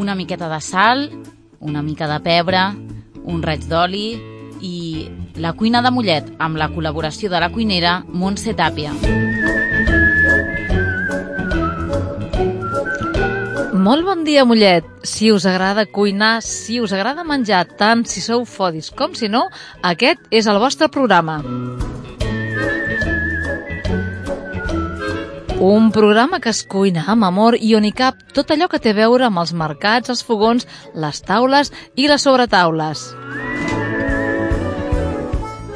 una 0.00 0.14
miqueta 0.14 0.48
de 0.48 0.60
sal, 0.64 1.10
una 1.60 1.82
mica 1.82 2.08
de 2.08 2.18
pebre, 2.24 2.60
un 3.22 3.42
raig 3.44 3.66
d'oli 3.68 4.06
i 4.64 5.08
la 5.36 5.52
cuina 5.52 5.82
de 5.84 5.92
Mollet 5.92 6.30
amb 6.40 6.56
la 6.56 6.70
col·laboració 6.72 7.28
de 7.28 7.40
la 7.40 7.50
cuinera 7.52 8.00
Montse 8.08 8.56
Tàpia. 8.56 8.94
Molt 13.80 14.04
bon 14.04 14.24
dia, 14.24 14.44
Mollet. 14.44 14.88
Si 15.04 15.30
us 15.32 15.46
agrada 15.48 15.86
cuinar, 15.86 16.40
si 16.44 16.80
us 16.80 16.92
agrada 16.96 17.24
menjar, 17.24 17.66
tant 17.80 18.04
si 18.08 18.24
sou 18.24 18.44
fodis 18.44 18.90
com 18.92 19.14
si 19.16 19.28
no, 19.28 19.46
aquest 19.84 20.26
és 20.30 20.48
el 20.48 20.60
vostre 20.60 20.88
programa. 20.92 21.40
Un 25.60 25.90
programa 25.92 26.40
que 26.40 26.48
es 26.48 26.62
cuina 26.64 27.02
amb 27.12 27.26
amor 27.26 27.54
i 27.60 27.74
on 27.76 27.84
hi 27.84 27.90
cap 27.92 28.16
tot 28.32 28.48
allò 28.48 28.64
que 28.72 28.78
té 28.80 28.94
a 28.94 28.96
veure 28.96 29.26
amb 29.26 29.42
els 29.42 29.50
mercats, 29.52 30.08
els 30.08 30.22
fogons, 30.24 30.64
les 30.96 31.20
taules 31.20 31.68
i 32.00 32.08
les 32.08 32.24
sobretaules. 32.24 33.02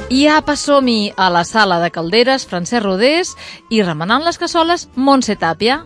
I 0.09 0.25
apa, 0.33 0.55
som 0.57 0.89
a 0.89 1.29
la 1.29 1.43
sala 1.45 1.77
de 1.83 1.91
calderes 1.93 2.47
Francesc 2.49 2.81
Rodés 2.83 3.35
i 3.69 3.83
remenant 3.83 4.25
les 4.25 4.41
cassoles 4.41 4.89
Montse 4.95 5.35
Tàpia. 5.37 5.83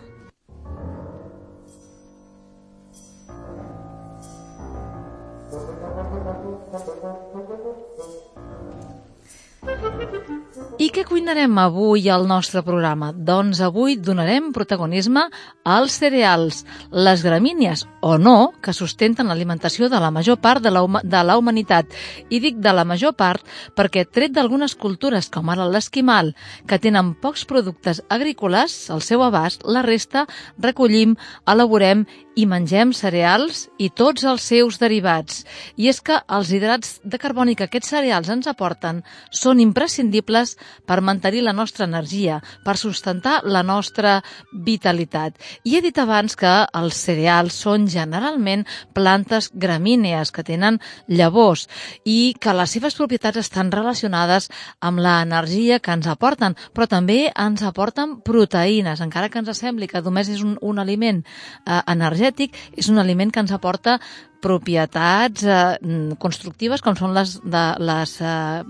I 10.80 10.86
què 10.88 11.02
cuinarem 11.04 11.58
avui 11.60 12.06
al 12.08 12.22
nostre 12.24 12.62
programa? 12.64 13.10
Doncs 13.12 13.58
avui 13.60 13.98
donarem 14.00 14.46
protagonisme 14.56 15.26
als 15.68 15.98
cereals, 16.00 16.62
les 16.88 17.20
gramínies 17.20 17.82
o 18.00 18.14
no, 18.16 18.54
que 18.64 18.72
sustenten 18.72 19.28
l'alimentació 19.28 19.90
de 19.92 20.00
la 20.00 20.08
major 20.08 20.38
part 20.40 20.64
de 20.64 20.72
la, 20.72 20.80
de 21.04 21.20
la 21.20 21.36
humanitat. 21.36 21.92
I 22.32 22.40
dic 22.40 22.62
de 22.64 22.72
la 22.72 22.86
major 22.88 23.12
part 23.12 23.44
perquè, 23.76 24.06
tret 24.08 24.32
d'algunes 24.32 24.72
cultures, 24.72 25.28
com 25.28 25.52
ara 25.52 25.68
l'esquimal, 25.68 26.32
que 26.64 26.80
tenen 26.80 27.12
pocs 27.20 27.44
productes 27.44 28.00
agrícoles 28.08 28.88
al 28.88 29.04
seu 29.04 29.20
abast, 29.28 29.68
la 29.68 29.84
resta 29.84 30.24
recollim, 30.56 31.12
elaborem 31.44 32.06
i 32.38 32.46
mengem 32.46 32.92
cereals 32.94 33.66
i 33.78 33.90
tots 33.90 34.24
els 34.28 34.44
seus 34.46 34.78
derivats. 34.80 35.42
I 35.76 35.90
és 35.90 36.00
que 36.04 36.16
els 36.30 36.52
hidrats 36.54 36.98
de 37.02 37.18
carboni 37.18 37.56
que 37.58 37.66
aquests 37.66 37.90
cereals 37.92 38.30
ens 38.32 38.48
aporten 38.50 39.02
són 39.34 39.60
imprescindibles 39.60 40.56
per 40.86 41.00
mantenir 41.04 41.42
la 41.44 41.54
nostra 41.56 41.86
energia, 41.88 42.40
per 42.64 42.76
sustentar 42.78 43.40
la 43.44 43.62
nostra 43.66 44.20
vitalitat. 44.52 45.36
I 45.64 45.76
he 45.76 45.82
dit 45.84 45.98
abans 45.98 46.36
que 46.38 46.52
els 46.80 47.02
cereals 47.02 47.58
són 47.66 47.88
generalment 47.90 48.66
plantes 48.94 49.50
gramínees 49.52 50.30
que 50.30 50.46
tenen 50.46 50.80
llavors 51.08 51.66
i 52.04 52.34
que 52.40 52.54
les 52.54 52.76
seves 52.76 52.96
propietats 52.96 53.42
estan 53.42 53.72
relacionades 53.74 54.50
amb 54.80 55.02
l'energia 55.02 55.80
que 55.80 55.92
ens 55.96 56.08
aporten, 56.10 56.56
però 56.74 56.86
també 56.90 57.32
ens 57.34 57.62
aporten 57.66 58.18
proteïnes, 58.24 59.02
encara 59.02 59.28
que 59.28 59.42
ens 59.42 59.50
sembli 59.58 59.88
que 59.90 60.02
només 60.04 60.30
és 60.30 60.44
un, 60.46 60.56
un 60.62 60.78
aliment 60.78 61.22
eh, 61.24 61.80
energètic, 61.86 62.29
energètic 62.30 62.56
és 62.76 62.88
un 62.88 62.98
aliment 62.98 63.30
que 63.30 63.40
ens 63.40 63.52
aporta 63.52 63.98
propietats 64.40 65.44
eh, 65.44 65.76
constructives 66.18 66.80
com 66.80 66.96
són 66.96 67.12
les, 67.12 67.34
de, 67.44 67.64
les 67.78 68.14
eh, 68.24 68.62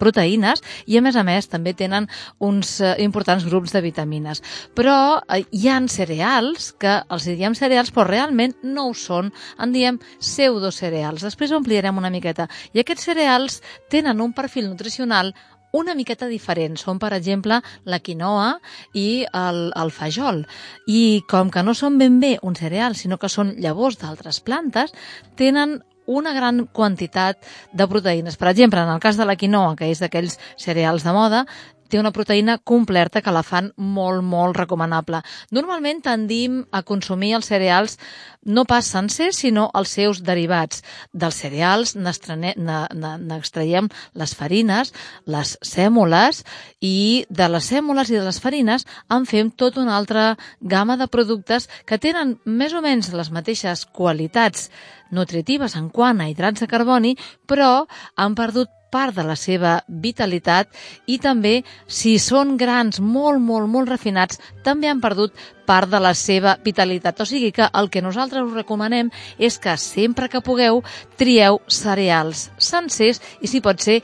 proteïnes 0.00 0.62
i 0.86 0.96
a 0.96 1.02
més 1.04 1.16
a 1.16 1.22
més 1.22 1.46
també 1.46 1.74
tenen 1.74 2.08
uns 2.40 2.80
eh, 2.80 2.94
importants 3.04 3.44
grups 3.44 3.74
de 3.74 3.82
vitamines. 3.84 4.40
Però 4.74 5.20
eh, 5.28 5.44
hi 5.52 5.68
han 5.68 5.88
cereals 5.92 6.72
que 6.80 7.02
els 7.10 7.28
diem 7.28 7.54
cereals 7.54 7.92
però 7.92 8.08
realment 8.08 8.56
no 8.62 8.88
ho 8.88 8.94
són, 8.96 9.30
en 9.60 9.72
diem 9.76 10.00
pseudocereals. 10.20 11.26
Després 11.26 11.52
ho 11.52 11.60
ampliarem 11.60 12.00
una 12.00 12.10
miqueta. 12.10 12.48
I 12.72 12.80
aquests 12.80 13.10
cereals 13.12 13.60
tenen 13.92 14.24
un 14.24 14.32
perfil 14.32 14.70
nutricional 14.70 15.34
una 15.72 15.94
miqueta 15.94 16.28
diferents. 16.30 16.84
Són, 16.86 16.98
per 17.02 17.12
exemple, 17.16 17.60
la 17.84 18.00
quinoa 18.00 18.54
i 18.94 19.24
el, 19.26 19.60
el 19.76 19.92
fajol. 19.94 20.44
I 20.86 21.22
com 21.30 21.50
que 21.50 21.64
no 21.66 21.74
són 21.74 21.98
ben 22.00 22.18
bé 22.22 22.36
un 22.42 22.56
cereal, 22.58 22.96
sinó 22.96 23.18
que 23.18 23.30
són 23.32 23.54
llavors 23.58 24.00
d'altres 24.00 24.40
plantes, 24.44 24.94
tenen 25.36 25.80
una 26.10 26.32
gran 26.34 26.64
quantitat 26.74 27.38
de 27.72 27.86
proteïnes. 27.86 28.36
Per 28.36 28.48
exemple, 28.50 28.82
en 28.82 28.90
el 28.90 29.02
cas 29.02 29.18
de 29.20 29.26
la 29.28 29.36
quinoa, 29.38 29.76
que 29.78 29.90
és 29.92 30.00
d'aquells 30.02 30.40
cereals 30.58 31.06
de 31.06 31.14
moda, 31.14 31.44
té 31.90 31.98
una 31.98 32.12
proteïna 32.14 32.58
completa 32.64 33.20
que 33.20 33.34
la 33.34 33.42
fan 33.42 33.72
molt, 33.76 34.22
molt 34.22 34.56
recomanable. 34.56 35.20
Normalment 35.50 36.00
tendim 36.06 36.64
a 36.70 36.82
consumir 36.86 37.34
els 37.36 37.50
cereals 37.50 37.98
no 38.44 38.64
pas 38.64 38.86
sencers, 38.86 39.36
sinó 39.42 39.70
els 39.76 39.90
seus 39.92 40.22
derivats. 40.24 40.82
Dels 41.12 41.36
cereals 41.42 41.96
n'extraiem 41.98 43.88
les 44.14 44.34
farines, 44.38 44.92
les 45.26 45.58
sèmoles, 45.66 46.44
i 46.80 47.26
de 47.28 47.48
les 47.52 47.64
sèmoles 47.74 48.10
i 48.10 48.16
de 48.16 48.24
les 48.24 48.40
farines 48.40 48.86
en 49.10 49.26
fem 49.28 49.50
tota 49.50 49.80
una 49.82 49.96
altra 49.98 50.38
gamma 50.60 50.96
de 50.96 51.08
productes 51.10 51.68
que 51.84 51.98
tenen 51.98 52.38
més 52.44 52.72
o 52.72 52.80
menys 52.84 53.12
les 53.12 53.30
mateixes 53.34 53.84
qualitats 53.86 54.70
nutritives 55.10 55.76
en 55.76 55.90
quant 55.90 56.20
a 56.20 56.28
hidrats 56.30 56.62
de 56.62 56.68
carboni, 56.70 57.16
però 57.46 57.86
han 58.16 58.36
perdut 58.38 58.70
part 58.90 59.14
de 59.16 59.24
la 59.26 59.36
seva 59.38 59.78
vitalitat 59.88 60.68
i 61.06 61.18
també, 61.22 61.60
si 61.86 62.18
són 62.18 62.56
grans 62.60 63.00
molt, 63.00 63.40
molt, 63.40 63.70
molt 63.70 63.90
refinats, 63.90 64.40
també 64.66 64.90
han 64.90 65.00
perdut 65.00 65.34
part 65.66 65.90
de 65.90 66.00
la 66.02 66.14
seva 66.18 66.56
vitalitat. 66.64 67.22
O 67.22 67.28
sigui 67.28 67.52
que 67.54 67.70
el 67.70 67.90
que 67.90 68.02
nosaltres 68.02 68.48
us 68.48 68.58
recomanem 68.58 69.12
és 69.38 69.58
que 69.62 69.76
sempre 69.78 70.28
que 70.28 70.42
pugueu 70.42 70.82
trieu 71.16 71.60
cereals 71.68 72.50
sencers 72.58 73.22
i, 73.40 73.46
si 73.46 73.62
pot 73.62 73.80
ser, 73.80 74.00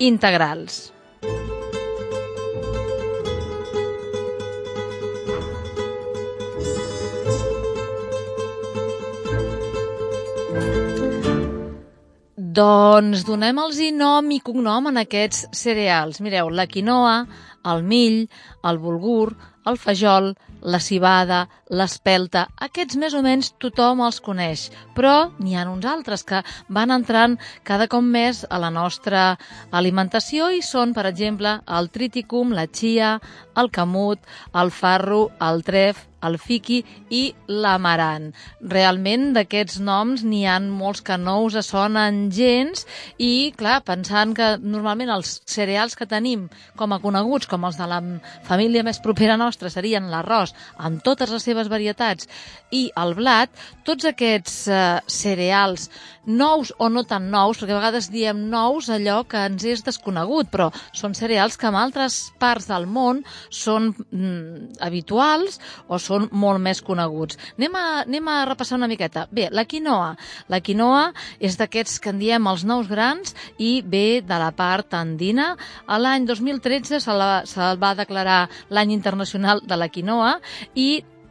integrals. 0.00 0.88
Doncs 12.60 13.22
donem-los 13.24 13.78
nom 13.96 14.26
i 14.34 14.40
cognom 14.44 14.90
en 14.90 15.00
aquests 15.00 15.46
cereals. 15.56 16.18
Mireu, 16.20 16.50
la 16.52 16.66
quinoa, 16.68 17.14
el 17.72 17.80
mill, 17.88 18.18
el 18.64 18.78
bulgur, 18.78 19.34
el 19.66 19.76
fajol, 19.78 20.34
la 20.60 20.80
cibada, 20.80 21.40
l'espelta, 21.70 22.46
aquests 22.66 22.98
més 23.00 23.14
o 23.16 23.22
menys 23.24 23.52
tothom 23.62 24.02
els 24.04 24.20
coneix, 24.24 24.66
però 24.96 25.30
n'hi 25.38 25.56
ha 25.56 25.66
uns 25.70 25.86
altres 25.88 26.24
que 26.26 26.42
van 26.68 26.92
entrant 26.96 27.38
cada 27.64 27.88
cop 27.92 28.04
més 28.04 28.44
a 28.48 28.60
la 28.62 28.72
nostra 28.74 29.24
alimentació 29.70 30.50
i 30.50 30.62
són, 30.64 30.94
per 30.96 31.06
exemple, 31.12 31.58
el 31.78 31.90
triticum, 31.94 32.54
la 32.56 32.66
chia, 32.66 33.16
el 33.56 33.72
camut, 33.72 34.20
el 34.56 34.72
farro, 34.74 35.28
el 35.40 35.64
tref, 35.64 36.06
el 36.20 36.36
fiqui 36.36 36.80
i 37.16 37.22
l'amaran. 37.48 38.30
Realment 38.72 39.30
d'aquests 39.36 39.80
noms 39.84 40.24
n'hi 40.26 40.42
han 40.48 40.68
molts 40.72 41.00
que 41.06 41.16
no 41.20 41.38
us 41.46 41.56
sonen 41.66 42.26
gens 42.34 42.84
i, 43.16 43.52
clar, 43.56 43.80
pensant 43.86 44.34
que 44.36 44.52
normalment 44.60 45.12
els 45.14 45.38
cereals 45.48 45.96
que 45.96 46.08
tenim 46.10 46.48
com 46.76 46.92
a 46.92 47.00
coneguts, 47.00 47.48
com 47.50 47.64
els 47.68 47.80
de 47.80 47.88
la 47.88 48.02
família 48.50 48.84
més 48.86 49.00
propera 49.02 49.38
nostra, 49.40 49.70
serien 49.70 50.10
l'arròs 50.10 50.54
amb 50.78 51.04
totes 51.06 51.30
les 51.30 51.46
seves 51.46 51.70
varietats 51.70 52.28
i 52.74 52.88
el 53.00 53.14
blat, 53.18 53.50
tots 53.86 54.08
aquests 54.10 54.56
eh, 54.68 54.80
cereals 55.06 55.88
nous 56.30 56.72
o 56.78 56.88
no 56.88 57.02
tan 57.08 57.30
nous, 57.32 57.58
perquè 57.58 57.74
a 57.74 57.78
vegades 57.80 58.10
diem 58.12 58.42
nous 58.52 58.88
allò 58.92 59.22
que 59.28 59.40
ens 59.48 59.64
és 59.66 59.82
desconegut, 59.84 60.50
però 60.52 60.68
són 60.96 61.14
cereals 61.18 61.56
que 61.58 61.68
en 61.68 61.76
altres 61.78 62.18
parts 62.40 62.68
del 62.70 62.86
món 62.86 63.22
són 63.50 63.90
mm, 63.90 64.76
habituals 64.84 65.58
o 65.88 65.98
són 65.98 66.28
molt 66.30 66.62
més 66.62 66.82
coneguts. 66.86 67.38
Anem 67.58 67.76
a, 67.76 67.84
anem 68.04 68.30
a 68.30 68.36
repassar 68.48 68.78
una 68.78 68.88
miqueta. 68.90 69.26
Bé, 69.32 69.48
la 69.50 69.64
quinoa. 69.64 70.14
La 70.52 70.60
quinoa 70.64 71.10
és 71.40 71.58
d'aquests 71.60 71.98
que 72.00 72.12
en 72.14 72.20
diem 72.22 72.50
els 72.50 72.64
nous 72.68 72.88
grans 72.90 73.34
i 73.58 73.80
ve 73.82 74.20
de 74.22 74.40
la 74.40 74.52
part 74.56 74.94
andina. 74.94 75.54
L'any 75.88 76.28
2013 76.28 77.00
se 77.00 77.16
la, 77.16 77.42
se 77.48 77.72
va 77.80 77.94
declarar 77.98 78.39
l'any 78.70 78.94
internacional 78.96 79.62
de 79.64 79.78
la 79.80 79.88
quinoa 79.88 80.36
i 80.74 80.90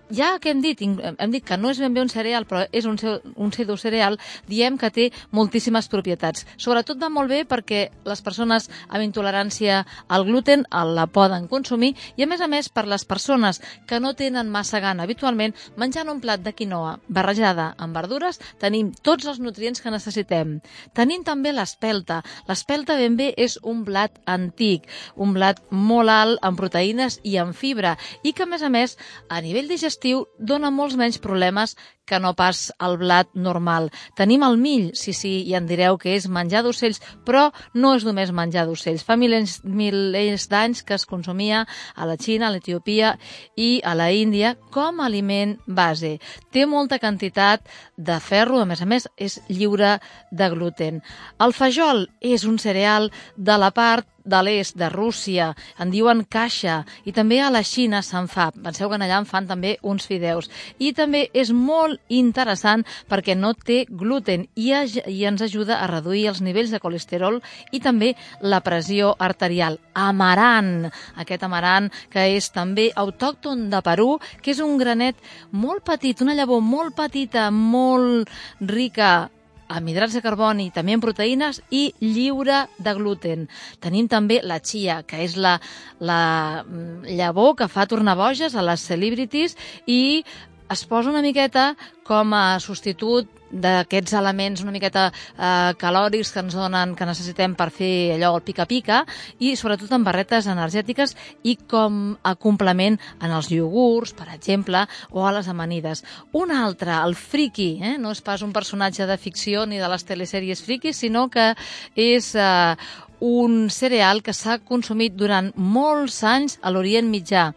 ja 0.10 0.40
que 0.42 0.50
hem 0.50 0.62
dit, 0.62 0.82
hem 0.82 1.32
dit 1.32 1.46
que 1.46 1.58
no 1.58 1.70
és 1.70 1.80
ben 1.80 1.94
bé 1.94 2.02
un 2.02 2.10
cereal, 2.10 2.46
però 2.50 2.66
és 2.74 2.86
un, 2.90 2.98
un 3.36 3.52
pseudocereal, 3.54 4.18
diem 4.50 4.78
que 4.78 4.90
té 4.92 5.10
moltíssimes 5.36 5.90
propietats. 5.92 6.46
Sobretot 6.58 7.00
va 7.02 7.12
molt 7.14 7.30
bé 7.30 7.44
perquè 7.46 7.90
les 8.10 8.24
persones 8.26 8.70
amb 8.88 9.06
intolerància 9.06 9.84
al 10.08 10.26
gluten 10.26 10.66
la 10.70 11.06
poden 11.08 11.48
consumir 11.48 11.94
i, 12.16 12.24
a 12.24 12.28
més 12.28 12.42
a 12.42 12.48
més, 12.50 12.70
per 12.70 12.88
les 12.90 13.06
persones 13.06 13.62
que 13.88 14.00
no 14.00 14.16
tenen 14.18 14.50
massa 14.50 14.82
gana 14.82 15.06
habitualment, 15.06 15.54
menjant 15.78 16.10
un 16.10 16.22
plat 16.22 16.42
de 16.42 16.54
quinoa 16.54 16.98
barrejada 17.08 17.74
amb 17.78 17.96
verdures, 17.96 18.40
tenim 18.60 18.92
tots 19.04 19.28
els 19.30 19.40
nutrients 19.40 19.82
que 19.82 19.94
necessitem. 19.94 20.58
Tenim 20.98 21.24
també 21.24 21.54
l'espelta. 21.54 22.24
L'espelta 22.50 22.98
ben 22.98 23.18
bé 23.20 23.32
és 23.38 23.60
un 23.64 23.84
blat 23.86 24.18
antic, 24.26 24.90
un 25.16 25.36
blat 25.38 25.62
molt 25.70 26.10
alt 26.10 26.44
en 26.46 26.58
proteïnes 26.58 27.20
i 27.24 27.38
en 27.38 27.54
fibra 27.54 27.96
i 28.24 28.34
que, 28.34 28.44
a 28.44 28.50
més 28.50 28.64
a 28.66 28.74
més, 28.74 28.98
a 29.30 29.42
nivell 29.46 29.70
digestiu 29.70 29.99
digestiu 30.00 30.28
dona 30.40 30.72
molts 30.72 30.96
menys 30.96 31.20
problemes 31.20 31.76
que 32.06 32.20
no 32.20 32.34
pas 32.34 32.72
el 32.82 32.98
blat 32.98 33.28
normal. 33.36 33.92
Tenim 34.18 34.42
el 34.44 34.58
mill, 34.58 34.96
sí, 34.96 35.14
sí, 35.14 35.44
i 35.46 35.54
en 35.54 35.68
direu 35.68 35.98
que 36.00 36.16
és 36.16 36.28
menjar 36.28 36.64
d'ocells, 36.64 37.00
però 37.24 37.52
no 37.76 37.94
és 37.96 38.04
només 38.04 38.32
menjar 38.32 38.66
d'ocells. 38.66 39.04
Fa 39.06 39.16
milers, 39.16 39.60
milers 39.64 40.48
d'anys 40.50 40.82
que 40.82 40.96
es 40.96 41.06
consumia 41.06 41.68
a 41.96 42.08
la 42.10 42.18
Xina, 42.18 42.48
a 42.48 42.52
l'Etiopia 42.52 43.18
i 43.56 43.82
a 43.86 43.94
la 43.94 44.10
Índia 44.12 44.56
com 44.72 45.00
a 45.00 45.06
aliment 45.06 45.60
base. 45.68 46.18
Té 46.52 46.66
molta 46.66 46.98
quantitat 46.98 47.62
de 47.96 48.20
ferro, 48.20 48.60
a 48.60 48.66
més 48.66 48.82
a 48.82 48.90
més 48.90 49.08
és 49.16 49.40
lliure 49.48 50.00
de 50.32 50.50
gluten. 50.50 51.04
El 51.38 51.54
fajol 51.54 52.08
és 52.22 52.46
un 52.46 52.58
cereal 52.58 53.12
de 53.38 53.58
la 53.60 53.70
part 53.70 54.08
de 54.30 54.42
l'est, 54.46 54.78
de 54.78 54.90
Rússia, 54.94 55.54
en 55.82 55.92
diuen 55.92 56.24
caixa, 56.30 56.84
i 57.06 57.14
també 57.16 57.40
a 57.42 57.50
la 57.52 57.64
Xina 57.66 58.02
se'n 58.06 58.30
fa. 58.32 58.50
Penseu 58.54 58.90
que 58.90 59.00
allà 59.00 59.20
en 59.20 59.28
fan 59.30 59.48
també 59.50 59.78
uns 59.82 60.06
fideus. 60.08 60.50
I 60.80 60.94
també 60.94 61.26
és 61.34 61.52
molt 61.52 62.00
interessant 62.14 62.86
perquè 63.10 63.36
no 63.36 63.54
té 63.54 63.84
gluten 63.90 64.46
i, 64.56 64.70
i 64.72 65.26
ens 65.26 65.42
ajuda 65.46 65.80
a 65.80 65.90
reduir 65.90 66.28
els 66.32 66.44
nivells 66.46 66.74
de 66.74 66.82
colesterol 66.84 67.40
i 67.72 67.82
també 67.84 68.14
la 68.42 68.62
pressió 68.66 69.16
arterial. 69.20 69.80
Amaran, 69.94 70.90
aquest 71.20 71.44
amaran 71.48 71.90
que 72.14 72.30
és 72.36 72.52
també 72.54 72.90
autòcton 72.96 73.68
de 73.74 73.82
Perú, 73.86 74.20
que 74.42 74.54
és 74.54 74.62
un 74.64 74.78
granet 74.80 75.18
molt 75.52 75.84
petit, 75.88 76.22
una 76.22 76.38
llavor 76.38 76.62
molt 76.62 76.96
petita, 76.98 77.50
molt 77.52 78.30
rica 78.62 79.30
amb 79.70 79.90
hidrats 79.90 80.18
de 80.18 80.24
carboni, 80.26 80.70
també 80.74 80.96
en 80.98 81.04
proteïnes 81.04 81.62
i 81.70 81.90
lliure 82.02 82.64
de 82.82 82.94
gluten. 82.98 83.46
Tenim 83.84 84.10
també 84.10 84.40
la 84.44 84.60
chia, 84.60 85.02
que 85.08 85.22
és 85.24 85.38
la, 85.38 85.58
la 86.02 86.22
mm, 86.66 87.16
llavor 87.20 87.56
que 87.60 87.70
fa 87.70 87.86
tornar 87.90 88.18
boges 88.20 88.58
a 88.58 88.66
les 88.66 88.84
celebrities 88.90 89.56
i 89.86 90.26
es 90.70 90.86
posa 90.86 91.10
una 91.10 91.24
miqueta 91.26 91.74
com 92.06 92.34
a 92.38 92.60
substitut 92.62 93.30
d'aquests 93.50 94.14
elements 94.14 94.62
una 94.62 94.74
miqueta 94.74 95.08
eh, 95.10 95.74
calòrics 95.82 96.32
que 96.34 96.44
ens 96.44 96.54
donen, 96.54 96.94
que 96.96 97.08
necessitem 97.10 97.56
per 97.58 97.70
fer 97.74 98.14
allò 98.16 98.36
el 98.38 98.46
pica-pica 98.46 99.02
i 99.42 99.56
sobretot 99.58 99.92
en 99.98 100.06
barretes 100.06 100.48
energètiques 100.52 101.16
i 101.44 101.56
com 101.70 102.14
a 102.22 102.36
complement 102.38 103.00
en 103.18 103.34
els 103.34 103.50
iogurts, 103.54 104.14
per 104.14 104.30
exemple, 104.36 104.86
o 105.10 105.26
a 105.26 105.34
les 105.34 105.50
amanides. 105.50 106.06
Un 106.38 106.54
altre, 106.54 106.94
el 106.94 107.18
friki, 107.18 107.72
eh? 107.82 107.98
no 107.98 108.14
és 108.14 108.22
pas 108.22 108.46
un 108.46 108.54
personatge 108.54 109.10
de 109.10 109.18
ficció 109.18 109.66
ni 109.66 109.82
de 109.82 109.90
les 109.90 110.06
telesèries 110.06 110.62
frikis, 110.62 111.02
sinó 111.02 111.28
que 111.34 111.54
és 111.98 112.34
eh, 112.38 112.76
un 113.20 113.70
cereal 113.70 114.22
que 114.24 114.34
s'ha 114.34 114.60
consumit 114.64 115.18
durant 115.18 115.52
molts 115.56 116.22
anys 116.24 116.60
a 116.62 116.72
l'Orient 116.72 117.10
Mitjà 117.10 117.50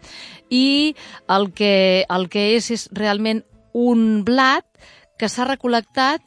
i 0.53 0.93
el 1.33 1.49
que, 1.57 2.05
el 2.13 2.29
que 2.29 2.51
és 2.57 2.69
és 2.75 2.87
realment 2.93 3.41
un 3.73 4.21
blat 4.27 4.65
que 5.17 5.29
s'ha 5.29 5.47
recol·lectat 5.49 6.21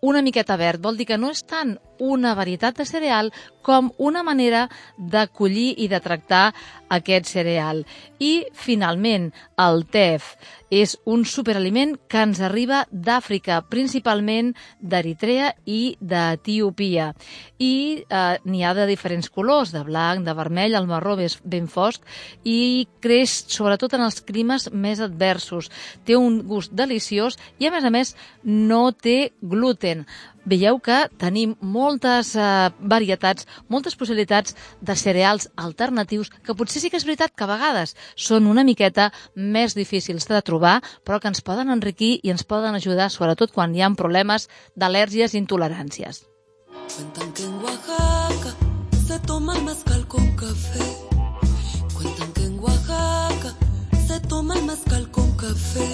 una 0.00 0.22
miqueta 0.24 0.56
verd. 0.56 0.80
Vol 0.80 0.96
dir 0.96 1.06
que 1.10 1.20
no 1.20 1.30
és 1.34 1.44
tant 1.44 1.76
una 2.00 2.34
varietat 2.34 2.80
de 2.80 2.88
cereal 2.88 3.30
com 3.62 3.92
una 3.98 4.24
manera 4.24 4.66
de 4.96 5.26
collir 5.28 5.74
i 5.78 5.88
de 5.92 6.00
tractar 6.00 6.50
aquest 6.90 7.28
cereal. 7.30 7.84
I, 8.18 8.46
finalment, 8.56 9.30
el 9.60 9.84
tef 9.92 10.34
és 10.70 10.94
un 11.10 11.24
superaliment 11.26 11.96
que 12.10 12.22
ens 12.22 12.40
arriba 12.46 12.84
d'Àfrica, 12.90 13.60
principalment 13.70 14.52
d'Eritrea 14.80 15.50
i 15.66 15.96
d'Etiopia. 16.00 17.10
I 17.58 17.74
eh, 18.02 18.38
n'hi 18.46 18.64
ha 18.64 18.72
de 18.78 18.86
diferents 18.90 19.30
colors, 19.30 19.74
de 19.74 19.82
blanc, 19.86 20.24
de 20.26 20.34
vermell, 20.38 20.78
el 20.78 20.88
marró 20.90 21.18
és 21.20 21.38
ben 21.44 21.66
fosc, 21.68 22.06
i 22.44 22.88
creix 23.02 23.40
sobretot 23.50 23.98
en 23.98 24.06
els 24.06 24.22
climes 24.22 24.70
més 24.72 25.02
adversos. 25.02 25.70
Té 26.06 26.16
un 26.16 26.40
gust 26.48 26.72
deliciós 26.74 27.38
i, 27.58 27.66
a 27.66 27.74
més 27.74 27.84
a 27.84 27.94
més, 27.94 28.14
no 28.46 28.90
té 28.94 29.32
gluten 29.42 30.06
veieu 30.44 30.78
que 30.80 31.08
tenim 31.20 31.54
moltes 31.60 32.34
eh, 32.36 32.70
varietats, 32.80 33.46
moltes 33.68 33.96
possibilitats 33.96 34.56
de 34.80 34.96
cereals 34.96 35.48
alternatius 35.56 36.30
que 36.44 36.56
potser 36.56 36.82
sí 36.82 36.90
que 36.90 37.00
és 37.00 37.06
veritat 37.08 37.34
que 37.36 37.44
a 37.44 37.50
vegades 37.50 37.94
són 38.16 38.48
una 38.50 38.64
miqueta 38.64 39.10
més 39.34 39.76
difícils 39.76 40.28
de 40.30 40.40
trobar, 40.42 40.80
però 41.04 41.20
que 41.20 41.28
ens 41.28 41.44
poden 41.44 41.70
enriquir 41.70 42.18
i 42.22 42.32
ens 42.32 42.44
poden 42.44 42.74
ajudar, 42.74 43.10
sobretot 43.10 43.52
quan 43.52 43.74
hi 43.74 43.82
ha 43.82 43.90
problemes 43.96 44.48
d'al·lèrgies 44.76 45.34
i 45.34 45.40
intoleràncies. 45.42 46.24
Cuentan 46.90 47.32
que 47.32 47.44
en 47.44 47.54
Oaxaca 47.62 48.50
se 49.06 49.18
toma 49.26 49.56
el 49.56 49.62
mezcal 49.64 50.06
con 50.06 50.36
café 50.36 50.86
Cuentan 51.94 52.32
que 52.32 52.44
en 52.44 52.58
Oaxaca 52.58 53.54
se 54.06 54.20
toma 54.20 54.54
el 54.54 54.64
mezcal 54.64 55.10
con 55.10 55.30
café 55.36 55.88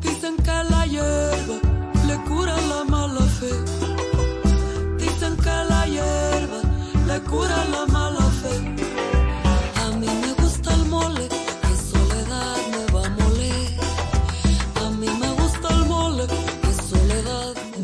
Dicen 0.00 0.36
que 0.36 0.64
la 0.70 0.86
hierba 0.86 1.31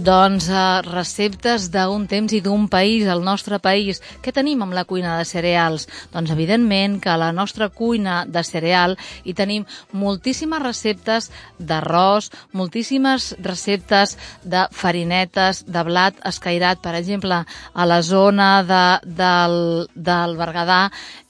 Doncs 0.08 0.46
uh, 0.48 0.80
receptes 0.86 1.66
d'un 1.68 2.06
temps 2.08 2.32
i 2.32 2.38
d'un 2.40 2.62
país, 2.72 3.04
el 3.12 3.20
nostre 3.20 3.58
país. 3.60 3.98
Què 4.24 4.32
tenim 4.32 4.62
amb 4.64 4.72
la 4.72 4.86
cuina 4.88 5.18
de 5.18 5.26
cereals? 5.28 5.84
Doncs 6.14 6.30
evidentment 6.32 6.94
que 7.04 7.10
a 7.12 7.18
la 7.20 7.28
nostra 7.36 7.68
cuina 7.68 8.22
de 8.24 8.40
cereal 8.40 8.96
hi 9.28 9.34
tenim 9.36 9.66
moltíssimes 9.92 10.62
receptes 10.62 11.28
d'arròs, 11.60 12.30
moltíssimes 12.56 13.34
receptes 13.44 14.16
de 14.48 14.64
farinetes, 14.72 15.66
de 15.68 15.82
blat 15.84 16.16
escairat. 16.32 16.80
Per 16.80 16.94
exemple, 16.96 17.42
a 17.44 17.88
la 17.90 18.00
zona 18.00 18.48
de, 18.64 18.84
del, 19.04 19.58
del 19.92 20.38
Berguedà 20.40 20.86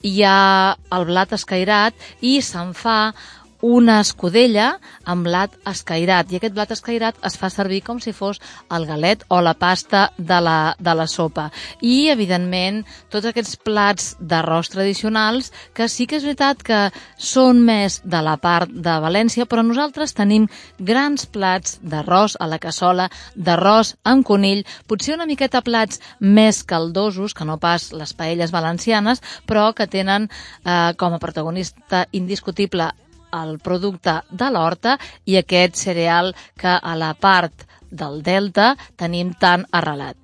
hi 0.07 0.23
ha 0.23 0.77
el 0.95 1.09
blat 1.11 1.35
escairat 1.35 1.99
i 2.23 2.37
se'n 2.39 2.71
fa 2.71 3.11
una 3.61 3.99
escudella 3.99 4.77
amb 5.03 5.27
blat 5.27 5.55
escairat. 5.67 6.31
I 6.31 6.39
aquest 6.39 6.55
blat 6.55 6.71
escairat 6.71 7.19
es 7.27 7.35
fa 7.39 7.49
servir 7.51 7.81
com 7.83 7.99
si 7.99 8.13
fos 8.15 8.39
el 8.71 8.85
galet 8.87 9.25
o 9.29 9.41
la 9.41 9.53
pasta 9.59 10.09
de 10.17 10.39
la, 10.41 10.75
de 10.79 10.93
la 10.95 11.07
sopa. 11.07 11.49
I 11.81 12.09
evidentment 12.13 12.83
tots 13.11 13.27
aquests 13.29 13.57
plats 13.65 14.13
d'arròs 14.19 14.71
tradicionals 14.71 15.51
que 15.73 15.89
sí 15.89 16.07
que 16.07 16.19
és 16.19 16.27
veritat 16.27 16.63
que 16.63 16.79
són 17.17 17.59
més 17.65 17.99
de 18.03 18.21
la 18.23 18.37
part 18.37 18.71
de 18.71 18.95
València 19.03 19.47
però 19.49 19.63
nosaltres 19.65 20.15
tenim 20.15 20.47
grans 20.79 21.25
plats 21.27 21.79
d'arròs 21.81 22.37
a 22.39 22.47
la 22.47 22.59
cassola 22.63 23.09
d'arròs 23.35 23.95
amb 24.03 24.25
conill 24.25 24.65
potser 24.87 25.17
una 25.17 25.27
miqueta 25.29 25.61
plats 25.65 25.99
més 26.19 26.63
caldosos 26.63 27.35
que 27.35 27.47
no 27.47 27.59
pas 27.59 27.91
les 27.91 28.13
paelles 28.13 28.55
valencianes 28.55 29.23
però 29.45 29.71
que 29.75 29.87
tenen 29.87 30.29
eh, 30.29 30.93
com 30.97 31.13
a 31.13 31.21
protagonista 31.21 32.05
indiscutible 32.11 32.91
el 33.31 33.57
producte 33.59 34.19
de 34.29 34.49
l'horta 34.51 34.97
i 35.25 35.37
aquest 35.37 35.75
cereal 35.75 36.33
que 36.57 36.79
a 36.81 36.95
la 36.95 37.13
part 37.13 37.65
del 37.91 38.21
delta 38.23 38.75
tenim 38.95 39.33
tan 39.33 39.65
arrelat. 39.71 40.17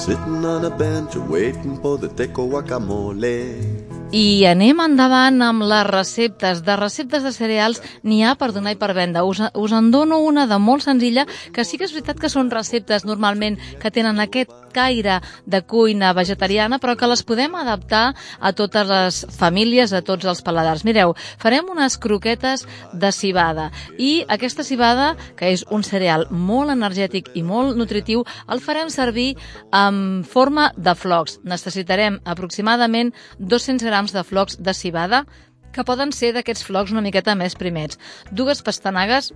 Sitting 0.00 0.44
on 0.46 0.64
a 0.64 0.70
bench 0.70 1.14
waiting 1.28 1.76
for 1.82 1.98
the 1.98 2.08
teco 2.08 2.46
guacamole 2.48 3.69
i 4.10 4.42
anem 4.48 4.80
endavant 4.82 5.38
amb 5.46 5.62
les 5.70 5.84
receptes. 5.86 6.64
De 6.66 6.74
receptes 6.74 7.22
de 7.22 7.30
cereals 7.30 7.78
n'hi 8.02 8.24
ha 8.26 8.34
per 8.34 8.50
donar 8.50 8.72
i 8.74 8.78
per 8.78 8.90
vendre. 8.96 9.22
Us, 9.22 9.38
us 9.54 9.74
en 9.76 9.92
dono 9.94 10.18
una 10.26 10.48
de 10.50 10.58
molt 10.58 10.82
senzilla, 10.82 11.26
que 11.54 11.64
sí 11.64 11.78
que 11.78 11.86
és 11.86 11.94
veritat 11.94 12.18
que 12.18 12.30
són 12.32 12.50
receptes 12.50 13.06
normalment 13.06 13.58
que 13.78 13.92
tenen 13.94 14.18
aquest 14.18 14.50
caire 14.74 15.20
de 15.46 15.60
cuina 15.62 16.12
vegetariana, 16.14 16.80
però 16.82 16.96
que 16.98 17.06
les 17.10 17.22
podem 17.26 17.54
adaptar 17.58 18.16
a 18.40 18.52
totes 18.52 18.86
les 18.88 19.20
famílies, 19.36 19.92
a 19.94 20.02
tots 20.02 20.26
els 20.26 20.42
paladars. 20.42 20.84
Mireu, 20.86 21.14
farem 21.38 21.70
unes 21.70 21.98
croquetes 21.98 22.66
de 22.92 23.12
cibada 23.14 23.70
i 23.98 24.24
aquesta 24.28 24.66
cibada, 24.66 25.14
que 25.38 25.52
és 25.54 25.64
un 25.70 25.86
cereal 25.86 26.26
molt 26.30 26.74
energètic 26.74 27.30
i 27.34 27.44
molt 27.46 27.78
nutritiu, 27.78 28.24
el 28.50 28.62
farem 28.62 28.90
servir 28.90 29.36
en 29.70 30.22
forma 30.26 30.70
de 30.76 30.94
flocs. 30.98 31.38
Necessitarem 31.46 32.18
aproximadament 32.24 33.14
200 33.38 33.86
grams 33.86 33.99
grams 34.00 34.12
de 34.12 34.24
flocs 34.24 34.56
de 34.58 34.72
cibada, 34.72 35.26
que 35.72 35.84
poden 35.84 36.10
ser 36.16 36.32
d'aquests 36.32 36.64
flocs 36.64 36.90
una 36.90 37.02
miqueta 37.04 37.34
més 37.36 37.54
primets, 37.54 37.98
dues 38.32 38.62
pastanagues 38.64 39.32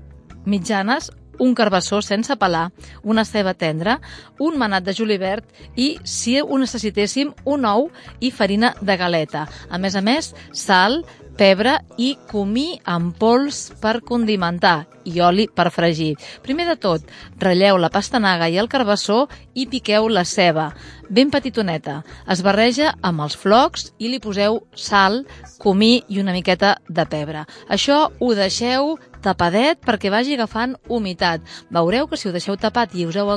mitjanes, 0.47 1.11
un 1.39 1.53
carbassó 1.55 2.01
sense 2.01 2.33
pelar, 2.41 2.71
una 3.03 3.25
ceba 3.29 3.53
tendra, 3.55 3.99
un 4.41 4.57
manat 4.57 4.87
de 4.87 4.95
julivert 4.95 5.45
i, 5.77 5.99
si 6.05 6.39
ho 6.41 6.59
necessitéssim, 6.59 7.35
un 7.45 7.67
ou 7.69 7.91
i 8.21 8.31
farina 8.31 8.73
de 8.81 8.97
galeta. 8.97 9.45
A 9.69 9.79
més 9.79 9.97
a 9.99 10.01
més, 10.01 10.33
sal, 10.53 11.03
pebre 11.39 11.79
i 11.99 12.15
comí 12.31 12.81
amb 12.85 13.15
pols 13.19 13.71
per 13.83 14.01
condimentar 14.07 14.85
i 15.05 15.21
oli 15.21 15.47
per 15.53 15.69
fregir. 15.71 16.15
Primer 16.43 16.67
de 16.71 16.77
tot, 16.81 17.05
ratlleu 17.41 17.79
la 17.79 17.91
pastanaga 17.93 18.49
i 18.49 18.59
el 18.59 18.71
carbassó 18.73 19.27
i 19.55 19.67
piqueu 19.71 20.09
la 20.09 20.25
ceba, 20.25 20.71
ben 21.09 21.31
petitoneta. 21.31 22.01
Es 22.31 22.43
barreja 22.43 22.95
amb 23.03 23.25
els 23.27 23.37
flocs 23.37 23.91
i 23.99 24.09
li 24.09 24.21
poseu 24.23 24.63
sal, 24.75 25.25
comí 25.61 26.03
i 26.09 26.21
una 26.23 26.33
miqueta 26.33 26.79
de 26.89 27.05
pebre. 27.11 27.45
Això 27.69 28.09
ho 28.19 28.33
deixeu 28.35 28.97
tapadet 29.25 29.81
perquè 29.85 30.11
vagi 30.13 30.37
agafant 30.37 30.75
humitat. 30.89 31.45
Veureu 31.73 32.09
que 32.09 32.17
si 32.21 32.29
ho 32.29 32.33
deixeu 32.33 32.57
tapat 32.61 32.97
i 32.97 33.07
us 33.09 33.17
heu 33.17 33.33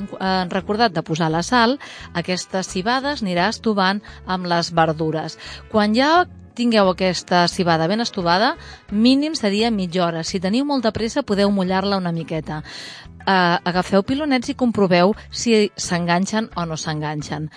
recordat 0.52 0.96
de 0.96 1.04
posar 1.04 1.32
la 1.32 1.44
sal, 1.44 1.78
aquestes 2.14 2.72
cibades 2.74 3.24
anirà 3.24 3.52
estovant 3.52 4.04
amb 4.26 4.48
les 4.48 4.74
verdures. 4.76 5.38
Quan 5.72 5.96
ja 5.96 6.26
tingueu 6.58 6.90
aquesta 6.90 7.46
cibada 7.48 7.88
ben 7.88 8.02
estovada, 8.02 8.56
mínim 8.92 9.36
seria 9.38 9.72
mitja 9.72 10.06
hora. 10.08 10.24
Si 10.26 10.42
teniu 10.42 10.66
molta 10.66 10.92
pressa, 10.92 11.24
podeu 11.24 11.52
mullar-la 11.54 12.02
una 12.02 12.12
miqueta. 12.12 12.64
Uh, 13.28 13.60
agafeu 13.68 14.04
pilonets 14.08 14.50
i 14.50 14.56
comproveu 14.56 15.14
si 15.30 15.68
s'enganxen 15.76 16.50
o 16.56 16.66
no 16.66 16.78
s'enganxen 16.80 17.52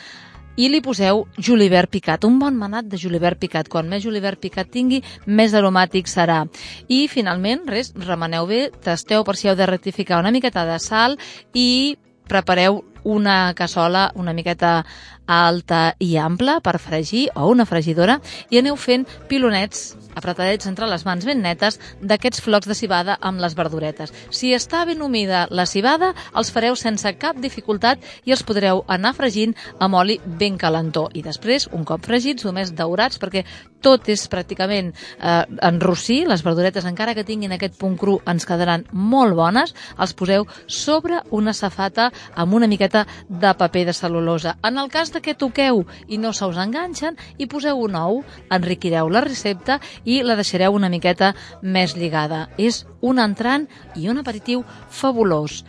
i 0.61 0.69
li 0.69 0.81
poseu 0.85 1.25
julivert 1.39 1.89
picat, 1.89 2.27
un 2.29 2.39
bon 2.41 2.57
manat 2.59 2.89
de 2.91 2.99
julivert 3.01 3.39
picat. 3.41 3.69
Quan 3.71 3.89
més 3.89 4.03
julivert 4.05 4.41
picat 4.43 4.69
tingui, 4.69 5.01
més 5.27 5.55
aromàtic 5.57 6.11
serà. 6.11 6.43
I 6.89 7.07
finalment, 7.09 7.65
res, 7.71 7.95
remeneu 7.97 8.49
bé, 8.51 8.67
tasteu 8.85 9.25
per 9.25 9.39
si 9.39 9.49
heu 9.49 9.57
de 9.57 9.69
rectificar 9.71 10.21
una 10.21 10.35
miqueta 10.35 10.67
de 10.69 10.77
sal 10.83 11.17
i 11.55 11.97
prepareu 12.29 12.83
una 13.03 13.55
cassola 13.57 14.11
una 14.15 14.35
miqueta 14.37 14.85
alta 15.31 15.95
i 15.99 16.17
ampla 16.19 16.59
per 16.61 16.79
fregir 16.83 17.29
o 17.35 17.49
una 17.51 17.67
fregidora 17.69 18.19
i 18.51 18.59
aneu 18.59 18.77
fent 18.77 19.07
pilonets 19.31 20.00
apretadets 20.15 20.67
entre 20.71 20.89
les 20.91 21.05
mans 21.07 21.25
ben 21.27 21.43
netes 21.43 21.79
d'aquests 22.01 22.43
flocs 22.45 22.69
de 22.71 22.77
cibada 22.77 23.17
amb 23.21 23.41
les 23.41 23.57
verduretes. 23.59 24.13
Si 24.31 24.55
està 24.55 24.85
ben 24.89 25.03
humida 25.03 25.47
la 25.51 25.67
cibada, 25.67 26.13
els 26.35 26.53
fareu 26.53 26.77
sense 26.77 27.13
cap 27.19 27.39
dificultat 27.41 28.03
i 28.25 28.35
els 28.35 28.45
podreu 28.47 28.85
anar 28.89 29.15
fregint 29.17 29.57
amb 29.79 29.99
oli 30.01 30.21
ben 30.25 30.59
calentó. 30.59 31.09
I 31.15 31.23
després, 31.27 31.69
un 31.73 31.85
cop 31.85 32.05
fregits, 32.07 32.45
només 32.47 32.75
daurats, 32.77 33.21
perquè 33.21 33.45
tot 33.81 34.09
és 34.13 34.27
pràcticament 34.31 34.93
eh, 34.93 35.45
en 35.67 35.81
rossí, 35.81 36.21
les 36.29 36.45
verduretes, 36.45 36.85
encara 36.89 37.15
que 37.17 37.25
tinguin 37.25 37.55
aquest 37.57 37.79
punt 37.81 37.97
cru, 38.01 38.19
ens 38.29 38.47
quedaran 38.49 38.85
molt 38.93 39.37
bones, 39.39 39.75
els 39.99 40.15
poseu 40.17 40.47
sobre 40.67 41.23
una 41.31 41.55
safata 41.57 42.11
amb 42.35 42.55
una 42.59 42.69
miqueta 42.71 43.07
de 43.29 43.55
paper 43.57 43.87
de 43.89 43.97
cel·lulosa. 43.97 44.57
En 44.67 44.79
el 44.79 44.91
cas 44.93 45.13
de 45.15 45.23
que 45.25 45.37
toqueu 45.39 45.85
i 46.09 46.21
no 46.21 46.35
se 46.37 46.47
us 46.49 46.61
enganxen, 46.61 47.17
hi 47.39 47.49
poseu 47.51 47.81
un 47.81 47.97
ou, 47.97 48.23
enriquireu 48.53 49.09
la 49.09 49.25
recepta 49.25 49.81
i 50.05 50.23
la 50.23 50.37
deixareu 50.39 50.75
una 50.77 50.91
miqueta 50.93 51.35
més 51.63 51.97
lligada. 51.97 52.49
És 52.59 52.85
un 53.01 53.19
entrant 53.19 53.69
i 53.97 54.09
un 54.09 54.19
aperitiu 54.19 54.65
fabulós. 54.89 55.65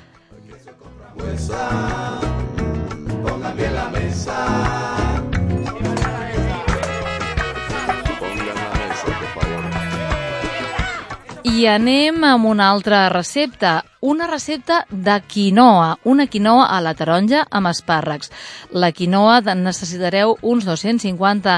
Pongan 3.21 3.57
bien 3.57 3.75
la 3.75 3.89
mesa. 3.89 5.20
I 11.51 11.65
anem 11.67 12.24
amb 12.24 12.48
una 12.48 12.70
altra 12.72 13.10
recepta, 13.12 13.81
una 14.00 14.25
recepta 14.29 14.86
de 14.89 15.17
quinoa, 15.27 15.98
una 16.08 16.25
quinoa 16.31 16.70
a 16.72 16.77
la 16.79 16.93
taronja 16.96 17.41
amb 17.51 17.67
espàrrecs. 17.67 18.31
La 18.72 18.93
quinoa 18.96 19.41
necessitareu 19.60 20.38
uns 20.48 20.63
250 20.63 21.58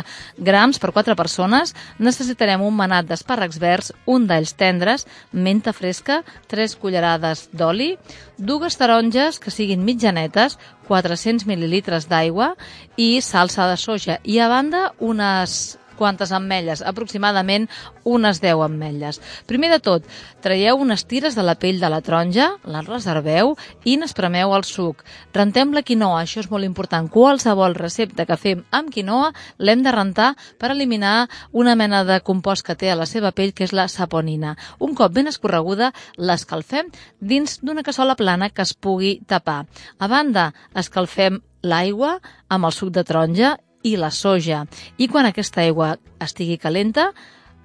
grams 0.50 0.82
per 0.82 0.90
4 0.96 1.14
persones, 1.20 1.76
necessitarem 2.00 2.64
un 2.66 2.74
manat 2.74 3.06
d'espàrrecs 3.06 3.62
verds, 3.62 3.94
un 4.10 4.26
d'ells 4.26 4.56
tendres, 4.58 5.06
menta 5.32 5.76
fresca, 5.78 6.24
3 6.50 6.76
cullerades 6.82 7.46
d'oli, 7.54 7.94
dues 8.38 8.80
taronges 8.82 9.38
que 9.38 9.54
siguin 9.54 9.86
mitjanetes, 9.86 10.58
400 10.90 11.46
mil·lilitres 11.46 12.10
d'aigua 12.10 12.56
i 12.98 13.22
salsa 13.22 13.70
de 13.70 13.78
soja. 13.78 14.18
I 14.26 14.42
a 14.42 14.50
banda 14.50 14.90
unes 15.00 15.78
quantes 15.98 16.32
ametlles? 16.36 16.84
Aproximadament 16.86 17.70
unes 18.04 18.42
10 18.44 18.64
ametlles. 18.66 19.20
Primer 19.50 19.72
de 19.74 19.80
tot, 19.84 20.08
traieu 20.44 20.82
unes 20.82 21.06
tires 21.10 21.38
de 21.38 21.46
la 21.46 21.56
pell 21.60 21.80
de 21.82 21.90
la 21.90 22.02
taronja, 22.02 22.50
les 22.66 22.88
reserveu 22.90 23.56
i 23.86 23.96
n'espremeu 23.98 24.54
el 24.58 24.66
suc. 24.68 25.04
Rentem 25.34 25.74
la 25.74 25.84
quinoa, 25.86 26.24
això 26.24 26.42
és 26.44 26.50
molt 26.52 26.68
important. 26.68 27.10
Qualsevol 27.12 27.78
recepta 27.78 28.28
que 28.30 28.40
fem 28.40 28.64
amb 28.72 28.92
quinoa 28.94 29.32
l'hem 29.60 29.84
de 29.84 29.94
rentar 29.96 30.34
per 30.60 30.72
eliminar 30.72 31.30
una 31.52 31.76
mena 31.80 32.04
de 32.08 32.20
compost 32.22 32.66
que 32.66 32.76
té 32.76 32.92
a 32.92 33.00
la 33.00 33.08
seva 33.10 33.32
pell, 33.32 33.54
que 33.54 33.68
és 33.68 33.74
la 33.74 33.88
saponina. 33.88 34.56
Un 34.80 34.96
cop 34.96 35.14
ben 35.14 35.30
escorreguda, 35.32 35.92
l'escalfem 36.18 36.92
dins 37.20 37.60
d'una 37.62 37.84
cassola 37.84 38.18
plana 38.20 38.50
que 38.50 38.64
es 38.66 38.74
pugui 38.74 39.20
tapar. 39.28 39.64
A 40.00 40.08
banda, 40.08 40.52
escalfem 40.76 41.42
l'aigua 41.64 42.18
amb 42.50 42.68
el 42.68 42.76
suc 42.76 42.92
de 42.94 43.04
taronja 43.08 43.56
i 43.84 43.96
la 44.00 44.12
soja. 44.12 44.64
I 44.98 45.08
quan 45.12 45.28
aquesta 45.30 45.62
aigua 45.64 45.98
estigui 46.24 46.58
calenta, 46.58 47.12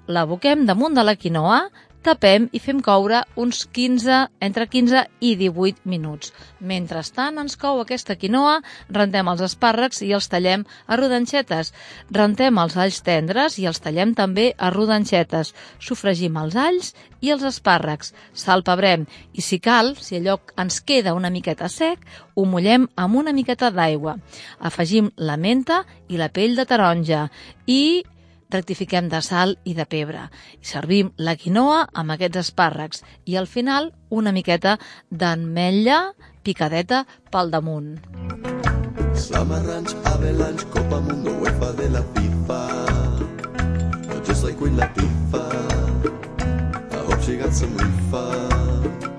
l'aboquem 0.08 0.66
damunt 0.66 0.96
de 0.96 1.04
la 1.04 1.16
quinoa, 1.16 1.68
tapem 2.04 2.48
i 2.54 2.60
fem 2.62 2.80
coure 2.84 3.20
uns 3.36 3.64
15, 3.74 4.18
entre 4.44 4.66
15 4.70 5.04
i 5.20 5.34
18 5.36 5.88
minuts. 5.88 6.32
Mentrestant 6.60 7.38
ens 7.42 7.56
cou 7.60 7.80
aquesta 7.82 8.16
quinoa, 8.18 8.58
rentem 8.94 9.28
els 9.30 9.42
espàrrecs 9.44 10.02
i 10.06 10.12
els 10.16 10.28
tallem 10.30 10.64
a 10.86 10.98
rodanxetes. 11.00 11.72
Rentem 12.14 12.58
els 12.62 12.76
alls 12.76 13.00
tendres 13.06 13.58
i 13.58 13.68
els 13.70 13.80
tallem 13.84 14.14
també 14.18 14.50
a 14.58 14.72
rodanxetes. 14.74 15.54
Sofregim 15.78 16.38
els 16.42 16.56
alls 16.56 16.92
i 17.20 17.32
els 17.34 17.46
espàrrecs. 17.46 18.12
Salpebrem 18.32 19.06
i 19.32 19.44
si 19.44 19.58
cal, 19.58 19.94
si 19.96 20.18
allò 20.18 20.38
ens 20.58 20.80
queda 20.80 21.16
una 21.18 21.32
miqueta 21.34 21.68
sec, 21.68 22.04
ho 22.34 22.44
mullem 22.46 22.86
amb 22.96 23.18
una 23.22 23.34
miqueta 23.34 23.72
d'aigua. 23.74 24.18
Afegim 24.60 25.10
la 25.16 25.36
menta 25.36 25.82
i 26.08 26.20
la 26.20 26.30
pell 26.30 26.56
de 26.56 26.66
taronja 26.68 27.26
i 27.66 28.04
rectifiquem 28.50 29.08
de 29.08 29.20
sal 29.22 29.56
i 29.64 29.74
de 29.74 29.86
pebre. 29.86 30.28
Servim 30.62 31.12
la 31.16 31.36
quinoa 31.36 31.86
amb 31.92 32.14
aquests 32.16 32.42
espàrrecs 32.44 33.04
i 33.26 33.36
al 33.36 33.46
final 33.46 33.92
una 34.10 34.32
miqueta 34.32 34.78
d'ametlla 35.10 36.00
picadeta 36.42 37.04
pel 37.30 37.50
damunt. 37.52 37.98
Summer 39.18 39.60
Avalanche, 40.04 40.66
Copa 40.70 41.00
Mundo, 41.00 41.32
UEFA 41.40 41.72
de 41.72 41.88
la 41.90 42.02
FIFA 42.14 42.60
Just 44.28 44.44
like 44.44 44.58
Queen 44.58 44.76
Latifah 44.76 45.48
I 46.92 46.96
hope 47.06 47.22
she 47.22 47.36
got 47.36 47.52
some 47.52 47.74
reefer 47.76 48.67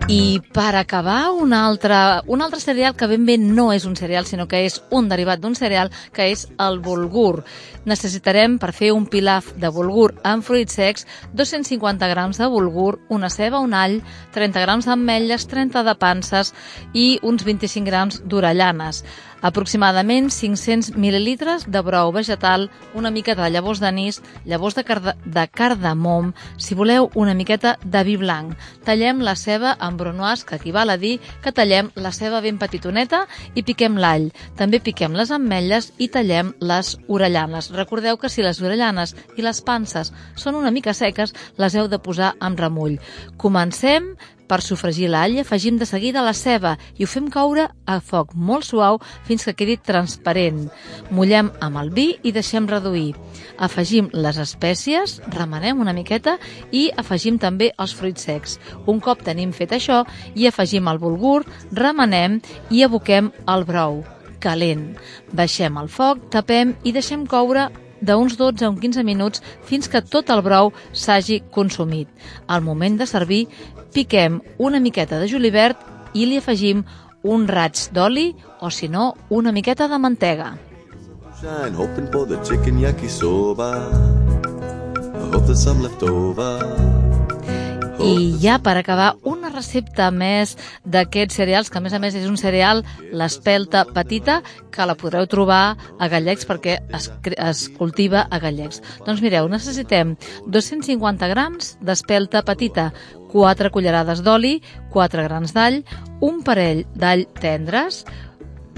i 0.09 0.41
per 0.41 0.73
acabar, 0.73 1.29
un 1.37 1.53
altre, 1.53 2.23
un 2.25 2.41
altre 2.41 2.57
cereal 2.59 2.95
que 2.97 3.05
ben 3.05 3.27
bé 3.27 3.35
no 3.37 3.67
és 3.75 3.83
un 3.85 3.93
cereal, 3.93 4.25
sinó 4.25 4.47
que 4.49 4.63
és 4.65 4.79
un 4.89 5.05
derivat 5.05 5.37
d'un 5.37 5.53
cereal, 5.53 5.91
que 6.15 6.31
és 6.33 6.47
el 6.57 6.79
bulgur. 6.81 7.43
Necessitarem, 7.85 8.57
per 8.57 8.71
fer 8.73 8.89
un 8.95 9.05
pilaf 9.05 9.51
de 9.61 9.69
bulgur 9.69 10.15
amb 10.25 10.41
fruits 10.47 10.79
secs, 10.79 11.05
250 11.37 12.09
grams 12.09 12.41
de 12.41 12.49
bulgur, 12.49 12.95
una 13.13 13.29
ceba, 13.29 13.61
un 13.61 13.77
all, 13.77 13.99
30 14.33 14.65
grams 14.65 14.89
d'ametlles, 14.89 15.45
30 15.45 15.85
de 15.85 15.97
panses 16.01 16.55
i 16.97 17.19
uns 17.21 17.45
25 17.45 17.85
grams 17.85 18.23
d'orellanes 18.25 19.03
aproximadament 19.41 20.29
500 20.33 20.95
mil·lilitres 20.99 21.65
de 21.67 21.81
brou 21.85 22.11
vegetal, 22.15 22.69
una 22.93 23.11
mica 23.11 23.35
de 23.35 23.49
llavors 23.49 23.81
d'anís, 23.81 24.21
llavors 24.45 24.75
de, 24.75 24.83
carda, 24.83 25.15
de 25.25 25.45
cardamom, 25.47 26.33
si 26.57 26.75
voleu 26.75 27.09
una 27.15 27.33
miqueta 27.33 27.77
de 27.83 28.03
vi 28.07 28.17
blanc. 28.19 28.55
Tallem 28.85 29.21
la 29.25 29.35
ceba 29.39 29.75
amb 29.79 29.99
brunoise, 29.99 30.45
que 30.45 30.59
equival 30.59 30.89
a 30.89 30.97
dir 30.97 31.19
que 31.43 31.53
tallem 31.55 31.91
la 31.95 32.11
ceba 32.15 32.41
ben 32.41 32.59
petitoneta 32.61 33.25
i 33.55 33.63
piquem 33.63 33.97
l'all. 33.97 34.29
També 34.59 34.81
piquem 34.83 35.15
les 35.17 35.31
ametlles 35.31 35.91
i 35.97 36.09
tallem 36.09 36.53
les 36.59 36.95
orellanes. 37.07 37.71
Recordeu 37.75 38.17
que 38.17 38.29
si 38.29 38.45
les 38.45 38.61
orellanes 38.61 39.15
i 39.37 39.45
les 39.45 39.61
panses 39.61 40.13
són 40.35 40.59
una 40.59 40.71
mica 40.71 40.93
seques, 40.93 41.33
les 41.57 41.75
heu 41.75 41.87
de 41.87 42.01
posar 42.01 42.35
amb 42.39 42.59
remull. 42.59 42.99
Comencem 43.37 44.13
per 44.49 44.59
sofregir 44.65 45.11
l'all 45.13 45.37
afegim 45.39 45.77
de 45.79 45.85
seguida 45.85 46.23
la 46.25 46.33
ceba 46.33 46.75
i 46.97 47.05
ho 47.05 47.09
fem 47.09 47.29
coure 47.31 47.67
a 47.85 47.99
foc 48.01 48.33
molt 48.33 48.65
suau 48.65 48.99
fins 49.27 49.45
que 49.45 49.53
quedi 49.53 49.77
transparent. 49.77 50.65
Mullem 51.13 51.51
amb 51.61 51.79
el 51.83 51.93
vi 51.93 52.07
i 52.23 52.33
deixem 52.35 52.67
reduir. 52.67 53.13
Afegim 53.57 54.09
les 54.13 54.41
espècies, 54.41 55.19
remenem 55.35 55.79
una 55.79 55.93
miqueta 55.93 56.37
i 56.71 56.89
afegim 56.97 57.37
també 57.39 57.71
els 57.77 57.93
fruits 57.95 58.25
secs. 58.25 58.57
Un 58.89 58.99
cop 58.99 59.21
tenim 59.23 59.53
fet 59.53 59.75
això 59.77 60.03
i 60.35 60.49
afegim 60.49 60.89
el 60.89 61.01
bulgur, 61.01 61.43
remenem 61.71 62.41
i 62.69 62.83
aboquem 62.83 63.31
el 63.47 63.67
brou 63.69 64.01
calent. 64.39 64.95
Baixem 65.35 65.77
el 65.77 65.91
foc, 65.91 66.25
tapem 66.33 66.73
i 66.87 66.95
deixem 66.95 67.27
coure 67.29 67.67
d'uns 68.01 68.37
12 68.37 68.65
a 68.65 68.69
uns 68.69 68.79
15 68.79 69.03
minuts 69.03 69.43
fins 69.67 69.89
que 69.89 70.01
tot 70.01 70.29
el 70.29 70.41
brou 70.45 70.73
s'hagi 70.93 71.41
consumit. 71.51 72.07
Al 72.47 72.61
moment 72.61 72.97
de 72.99 73.07
servir, 73.07 73.47
piquem 73.93 74.41
una 74.57 74.79
miqueta 74.79 75.19
de 75.19 75.27
julivert 75.27 75.77
i 76.13 76.25
li 76.25 76.37
afegim 76.37 76.83
un 77.23 77.47
raig 77.47 77.89
d'oli 77.91 78.33
o, 78.61 78.69
si 78.69 78.87
no, 78.87 79.15
una 79.29 79.51
miqueta 79.51 79.87
de 79.87 79.97
mantega. 79.99 80.57
hoping 81.75 82.11
for 82.11 82.25
the 82.27 82.35
chicken 82.43 82.79
yakisoba 82.79 84.19
hope 85.31 85.45
there's 85.45 85.63
some 85.63 85.81
left 85.81 86.03
over. 86.03 86.98
I 87.99 88.37
ja 88.39 88.61
per 88.63 88.77
acabar, 88.79 89.17
una 89.27 89.49
recepta 89.51 90.05
més 90.15 90.53
d'aquests 90.87 91.35
cereals, 91.35 91.67
que 91.67 91.79
a 91.79 91.83
més 91.83 91.91
a 91.91 91.99
més 91.99 92.15
és 92.15 92.29
un 92.29 92.37
cereal, 92.39 92.85
l'espelta 93.11 93.81
petita, 93.91 94.37
que 94.71 94.85
la 94.87 94.95
podreu 94.95 95.27
trobar 95.27 95.75
a 95.99 96.07
Gallecs 96.07 96.47
perquè 96.47 96.77
es, 96.95 97.09
es 97.35 97.65
cultiva 97.75 98.23
a 98.31 98.39
Gallecs. 98.39 98.79
Doncs 99.03 99.19
mireu, 99.19 99.49
necessitem 99.51 100.15
250 100.47 101.27
grams 101.33 101.73
d'espelta 101.83 102.45
petita, 102.47 102.93
4 103.33 103.73
cullerades 103.75 104.23
d'oli, 104.23 104.61
4 104.95 105.27
grans 105.27 105.51
d'all, 105.57 105.83
un 106.23 106.39
parell 106.47 106.85
d'all 106.95 107.27
tendres, 107.43 108.05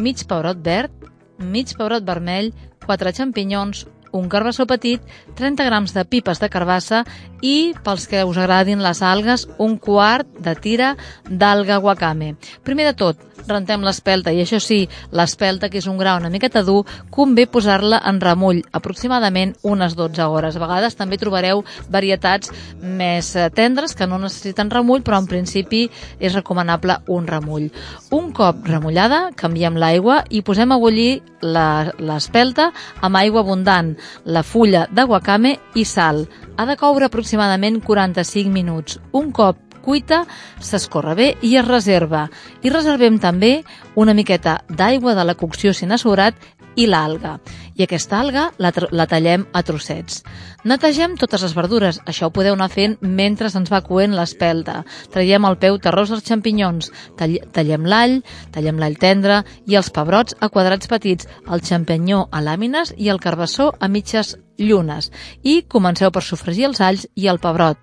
mig 0.02 0.26
pebrot 0.26 0.66
verd, 0.66 1.10
mig 1.38 1.78
pebrot 1.78 2.10
vermell, 2.10 2.56
4 2.90 3.14
xampinyons, 3.22 3.86
un 4.12 4.30
carbassó 4.30 4.68
petit, 4.68 5.02
30 5.36 5.66
grams 5.66 5.94
de 5.96 6.06
pipes 6.06 6.42
de 6.42 6.50
carbassa 6.52 7.04
i, 7.42 7.74
pels 7.84 8.08
que 8.12 8.24
us 8.28 8.38
agradin 8.38 8.84
les 8.84 9.02
algues, 9.02 9.48
un 9.58 9.78
quart 9.82 10.28
de 10.40 10.56
tira 10.56 10.96
d'alga 11.30 11.80
wakame. 11.80 12.36
Primer 12.68 12.92
de 12.92 12.96
tot, 12.98 13.31
rentem 13.48 13.84
l'espelta, 13.86 14.32
i 14.32 14.42
això 14.44 14.60
sí, 14.62 14.84
l'espelta, 15.12 15.70
que 15.70 15.80
és 15.82 15.88
un 15.88 15.98
gra 16.00 16.18
una 16.20 16.32
miqueta 16.34 16.64
dur, 16.68 16.84
convé 17.10 17.48
posar-la 17.48 18.02
en 18.10 18.22
remull, 18.22 18.62
aproximadament 18.72 19.56
unes 19.64 19.96
12 19.96 20.28
hores. 20.28 20.58
A 20.58 20.64
vegades 20.64 20.98
també 21.00 21.20
trobareu 21.22 21.64
varietats 21.90 22.52
més 22.82 23.34
eh, 23.36 23.50
tendres 23.54 23.96
que 23.96 24.08
no 24.08 24.20
necessiten 24.22 24.72
remull, 24.72 25.04
però 25.06 25.22
en 25.22 25.30
principi 25.30 25.88
és 26.20 26.36
recomanable 26.38 27.00
un 27.08 27.28
remull. 27.28 27.70
Un 28.12 28.32
cop 28.36 28.66
remullada, 28.68 29.30
canviem 29.36 29.80
l'aigua 29.80 30.22
i 30.30 30.44
posem 30.46 30.72
a 30.72 30.80
bullir 30.82 31.22
l'espelta 31.42 32.70
amb 33.02 33.18
aigua 33.18 33.42
abundant, 33.42 33.96
la 34.26 34.44
fulla 34.44 34.86
de 34.92 35.08
wakame 35.10 35.58
i 35.76 35.86
sal. 35.86 36.26
Ha 36.58 36.68
de 36.70 36.78
coure 36.78 37.08
aproximadament 37.08 37.82
45 37.84 38.52
minuts. 38.54 39.00
Un 39.18 39.32
cop 39.32 39.71
cuita, 39.82 40.24
s'escorre 40.60 41.16
bé 41.18 41.28
i 41.42 41.56
es 41.60 41.68
reserva. 41.68 42.28
I 42.64 42.74
reservem 42.74 43.20
també 43.20 43.62
una 43.96 44.16
miqueta 44.18 44.62
d'aigua 44.70 45.16
de 45.18 45.28
la 45.28 45.38
cocció 45.40 45.74
sin 45.74 45.92
assurat 45.92 46.38
i 46.76 46.88
l'alga. 46.88 47.38
I 47.76 47.86
aquesta 47.86 48.20
alga 48.20 48.50
la, 48.62 48.72
la 48.92 49.08
tallem 49.10 49.46
a 49.54 49.64
trossets. 49.66 50.22
Netegem 50.68 51.16
totes 51.20 51.44
les 51.46 51.56
verdures. 51.58 52.00
Això 52.08 52.28
ho 52.28 52.34
podeu 52.36 52.56
anar 52.56 52.70
fent 52.72 52.98
mentre 53.02 53.50
ens 53.50 53.72
va 53.72 53.82
coent 53.86 54.16
l'espelta. 54.16 54.82
Traiem 55.14 55.48
el 55.48 55.58
peu 55.62 55.80
terrós 55.82 56.12
dels 56.14 56.28
xampinyons. 56.28 56.92
Tall 57.20 57.40
tallem 57.56 57.88
l'all, 57.88 58.20
tallem 58.54 58.80
l'all 58.80 59.00
tendre 59.02 59.42
i 59.68 59.80
els 59.80 59.92
pebrots 59.94 60.38
a 60.40 60.52
quadrats 60.54 60.92
petits, 60.92 61.28
el 61.48 61.66
xampinyó 61.66 62.28
a 62.32 62.44
làmines 62.46 62.94
i 62.98 63.10
el 63.10 63.20
carbassó 63.24 63.72
a 63.80 63.90
mitges 63.90 64.38
llunes. 64.58 65.12
I 65.44 65.64
comenceu 65.68 66.12
per 66.12 66.24
sofregir 66.24 66.70
els 66.70 66.82
alls 66.82 67.08
i 67.16 67.28
el 67.32 67.42
pebrot 67.42 67.80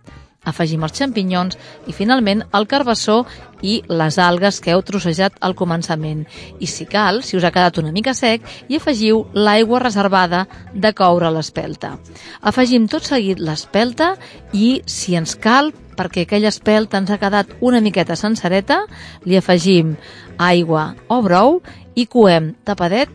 afegim 0.46 0.84
els 0.86 0.94
xampinyons 0.96 1.58
i 1.90 1.94
finalment 1.96 2.44
el 2.56 2.66
carbassó 2.70 3.24
i 3.62 3.80
les 3.90 4.18
algues 4.22 4.60
que 4.62 4.72
heu 4.72 4.82
trossejat 4.86 5.36
al 5.40 5.56
començament. 5.58 6.24
I 6.60 6.66
si 6.70 6.86
cal, 6.86 7.22
si 7.22 7.36
us 7.36 7.44
ha 7.44 7.52
quedat 7.54 7.80
una 7.82 7.92
mica 7.92 8.14
sec, 8.14 8.44
hi 8.68 8.78
afegiu 8.78 9.24
l'aigua 9.34 9.82
reservada 9.82 10.46
de 10.72 10.92
coure 10.94 11.30
l'espelta. 11.34 11.96
Afegim 12.40 12.86
tot 12.88 13.08
seguit 13.08 13.42
l'espelta 13.42 14.14
i, 14.52 14.80
si 14.86 15.18
ens 15.18 15.34
cal, 15.36 15.72
perquè 15.98 16.24
aquella 16.24 16.52
espelta 16.54 17.00
ens 17.02 17.10
ha 17.10 17.18
quedat 17.18 17.56
una 17.60 17.82
miqueta 17.82 18.16
sencereta, 18.16 18.84
li 19.26 19.36
afegim 19.36 19.96
aigua 20.38 20.92
o 21.10 21.20
brou 21.26 21.58
i 21.98 22.06
coem 22.06 22.52
tapadet 22.64 23.10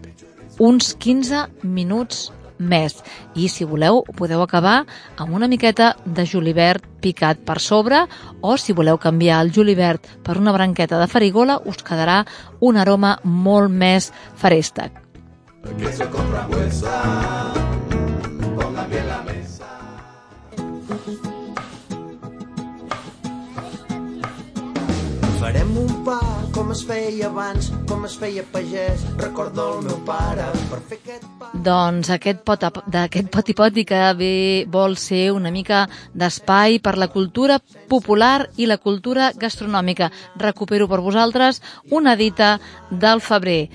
uns 0.60 0.94
15 1.00 1.48
minuts 1.64 2.28
més. 2.64 2.98
I 3.36 3.50
si 3.52 3.68
voleu, 3.68 4.04
podeu 4.18 4.42
acabar 4.44 4.84
amb 5.18 5.36
una 5.36 5.50
miqueta 5.52 5.94
de 6.06 6.26
julivert 6.26 6.86
picat 7.04 7.44
per 7.44 7.60
sobre 7.60 8.06
o 8.42 8.58
si 8.58 8.74
voleu 8.74 8.98
canviar 8.98 9.42
el 9.44 9.52
julivert 9.52 10.08
per 10.24 10.38
una 10.40 10.56
branqueta 10.56 11.00
de 11.02 11.08
farigola 11.12 11.60
us 11.66 11.84
quedarà 11.84 12.24
un 12.62 12.78
aroma 12.78 13.18
molt 13.24 13.72
més 13.72 14.12
farèstec. 14.40 15.04
Queso 15.80 16.10
con 16.12 17.73
Farem 25.44 25.74
un 25.76 25.90
pa 26.08 26.22
com 26.56 26.70
es 26.72 26.86
feia 26.88 27.28
abans, 27.28 27.66
com 27.90 28.06
es 28.08 28.14
feia 28.16 28.46
pagès, 28.54 29.02
recordo 29.20 29.66
el 29.74 29.82
meu 29.90 29.98
pare 30.08 30.46
per 30.70 30.80
fer 30.88 31.00
aquest 31.02 31.26
pa. 31.36 31.50
Doncs 31.66 32.12
aquest 32.16 32.40
pot, 32.48 32.64
d'aquest 32.94 33.28
poti 33.34 33.56
poti 33.60 33.84
que 33.90 34.00
ve, 34.16 34.32
vol 34.72 34.96
ser 34.96 35.34
una 35.36 35.52
mica 35.52 35.82
d'espai 36.16 36.80
per 36.80 36.96
la 36.96 37.10
cultura 37.12 37.58
popular 37.92 38.48
i 38.56 38.70
la 38.72 38.80
cultura 38.80 39.34
gastronòmica. 39.36 40.14
Recupero 40.40 40.88
per 40.88 41.02
vosaltres 41.04 41.60
una 41.92 42.16
dita 42.16 42.54
del 42.90 43.20
febrer 43.20 43.68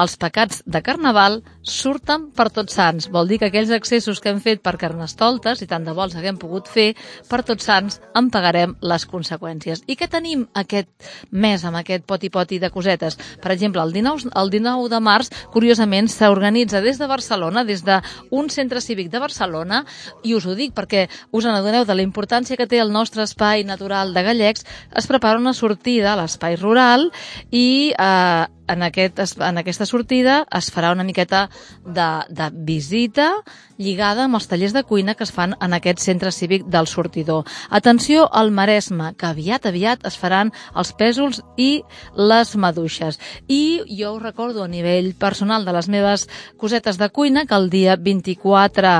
els 0.00 0.16
pecats 0.18 0.62
de 0.66 0.80
Carnaval 0.82 1.40
surten 1.62 2.28
per 2.34 2.48
tots 2.52 2.74
sants. 2.74 3.06
Vol 3.12 3.28
dir 3.30 3.38
que 3.40 3.48
aquells 3.48 3.70
accessos 3.74 4.20
que 4.20 4.32
hem 4.32 4.40
fet 4.42 4.62
per 4.64 4.74
Carnestoltes, 4.80 5.62
i 5.62 5.68
tant 5.70 5.84
de 5.86 5.94
vols 5.94 6.16
haguem 6.18 6.38
pogut 6.40 6.68
fer, 6.70 6.92
per 7.30 7.42
tots 7.46 7.66
sants 7.68 8.00
en 8.18 8.30
pagarem 8.34 8.74
les 8.82 9.06
conseqüències. 9.10 9.84
I 9.86 9.96
què 9.98 10.08
tenim 10.10 10.46
aquest 10.54 10.90
mes 11.30 11.64
amb 11.64 11.78
aquest 11.80 12.06
poti-poti 12.10 12.58
de 12.62 12.70
cosetes? 12.74 13.18
Per 13.42 13.52
exemple, 13.54 13.82
el 13.82 13.94
19, 13.94 14.32
el 14.34 14.50
19 14.52 14.90
de 14.92 15.00
març, 15.04 15.30
curiosament, 15.54 16.10
s'organitza 16.10 16.82
des 16.84 16.98
de 16.98 17.08
Barcelona, 17.10 17.64
des 17.64 17.84
d'un 17.86 18.50
centre 18.50 18.82
cívic 18.82 19.10
de 19.12 19.22
Barcelona, 19.22 19.84
i 20.24 20.34
us 20.34 20.46
ho 20.46 20.56
dic 20.58 20.74
perquè 20.74 21.06
us 21.32 21.46
n'adoneu 21.46 21.86
de 21.86 21.94
la 21.94 22.06
importància 22.06 22.58
que 22.58 22.66
té 22.66 22.82
el 22.82 22.92
nostre 22.92 23.22
espai 23.24 23.64
natural 23.64 24.14
de 24.14 24.26
Gallecs, 24.26 24.66
es 24.94 25.06
prepara 25.06 25.38
una 25.38 25.54
sortida 25.54 26.12
a 26.12 26.18
l'espai 26.18 26.58
rural 26.58 27.10
i 27.50 27.94
eh, 27.94 28.44
en, 28.68 28.82
aquest, 28.82 29.20
en 29.40 29.60
aquesta 29.60 29.86
sortida 29.86 30.42
es 30.58 30.70
farà 30.74 30.92
una 30.94 31.06
miqueta 31.06 31.48
de, 31.84 32.08
de 32.30 32.50
visita 32.66 33.30
lligada 33.78 34.24
amb 34.24 34.38
els 34.38 34.46
tallers 34.48 34.74
de 34.74 34.84
cuina 34.84 35.14
que 35.14 35.24
es 35.24 35.32
fan 35.32 35.54
en 35.60 35.74
aquest 35.74 36.00
centre 36.04 36.32
cívic 36.32 36.66
del 36.70 36.86
sortidor. 36.86 37.44
Atenció 37.70 38.28
al 38.32 38.50
Maresme, 38.50 39.14
que 39.18 39.26
aviat, 39.26 39.66
aviat 39.66 40.04
es 40.06 40.18
faran 40.20 40.52
els 40.74 40.92
pèsols 40.96 41.40
i 41.56 41.82
les 42.14 42.54
maduixes. 42.56 43.18
I 43.48 43.82
jo 43.88 44.14
us 44.14 44.22
recordo 44.22 44.64
a 44.64 44.68
nivell 44.68 45.12
personal 45.18 45.64
de 45.64 45.74
les 45.76 45.88
meves 45.88 46.28
cosetes 46.60 46.98
de 46.98 47.08
cuina 47.10 47.46
que 47.46 47.54
el 47.54 47.70
dia 47.70 47.96
24 47.96 48.94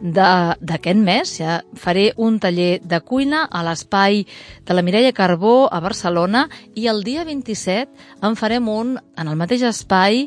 d'aquest 0.00 1.02
mes 1.02 1.36
ja 1.38 1.60
faré 1.74 2.12
un 2.16 2.38
taller 2.40 2.80
de 2.82 3.00
cuina 3.00 3.44
a 3.50 3.62
l'espai 3.66 4.24
de 4.66 4.74
la 4.74 4.82
Mireia 4.82 5.12
Carbó 5.12 5.68
a 5.72 5.80
Barcelona 5.80 6.48
i 6.74 6.88
el 6.88 7.02
dia 7.04 7.24
27 7.24 7.90
en 8.22 8.36
farem 8.36 8.68
un 8.68 8.96
en 9.16 9.28
el 9.28 9.36
mateix 9.36 9.64
espai 9.68 10.26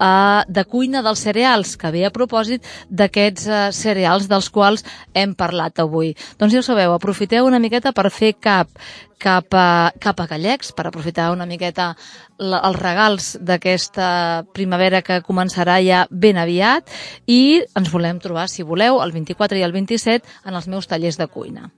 eh, 0.00 0.42
de 0.48 0.64
cuina 0.64 1.02
dels 1.02 1.24
cereals, 1.26 1.76
que 1.76 1.90
ve 1.94 2.04
a 2.06 2.12
propòsit 2.14 2.64
d'aquests 2.88 3.48
eh, 3.48 3.64
cereals 3.72 4.28
dels 4.30 4.50
quals 4.50 4.86
hem 5.14 5.34
parlat 5.34 5.82
avui. 5.82 6.14
Doncs 6.40 6.54
ja 6.54 6.62
ho 6.62 6.66
sabeu, 6.66 6.94
aprofiteu 6.94 7.46
una 7.46 7.62
miqueta 7.62 7.92
per 7.96 8.10
fer 8.10 8.34
cap 8.40 8.70
cap 9.18 9.54
a, 9.56 9.92
cap 9.98 10.20
a 10.20 10.26
Gallecs, 10.28 10.72
per 10.76 10.86
aprofitar 10.88 11.30
una 11.32 11.46
miqueta 11.48 11.94
la, 12.36 12.60
els 12.60 12.76
regals 12.76 13.30
d'aquesta 13.40 14.44
primavera 14.52 15.02
que 15.02 15.22
començarà 15.24 15.78
ja 15.84 16.04
ben 16.10 16.36
aviat 16.36 16.92
i 17.26 17.62
ens 17.76 17.92
volem 17.92 18.20
trobar, 18.20 18.48
si 18.52 18.66
voleu, 18.66 19.00
el 19.02 19.16
24 19.16 19.58
i 19.58 19.64
el 19.64 19.72
27 19.72 20.38
en 20.44 20.54
els 20.54 20.68
meus 20.68 20.88
tallers 20.90 21.16
de 21.16 21.28
cuina. 21.32 21.70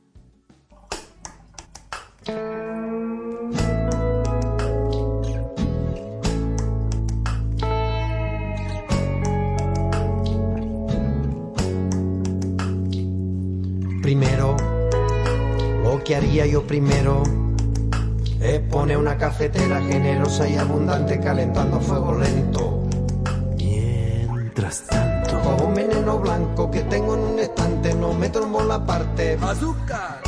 Primero, 14.08 14.56
lo 15.84 16.02
que 16.02 16.16
haría 16.16 16.46
yo 16.46 16.66
primero 16.66 17.22
es 18.40 18.58
poner 18.60 18.96
una 18.96 19.18
cafetera 19.18 19.82
generosa 19.82 20.48
y 20.48 20.56
abundante 20.56 21.20
calentando 21.20 21.76
a 21.76 21.80
fuego 21.80 22.14
lento. 22.14 22.88
Mientras 23.58 24.86
tanto, 24.86 25.38
Cojo 25.42 25.64
un 25.66 25.74
veneno 25.74 26.18
blanco 26.20 26.70
que 26.70 26.80
tengo 26.84 27.16
en 27.16 27.20
un 27.20 27.38
estante, 27.38 27.92
no 27.92 28.14
me 28.14 28.30
trombo 28.30 28.62
la 28.62 28.82
parte. 28.82 29.36
azúcar. 29.42 30.22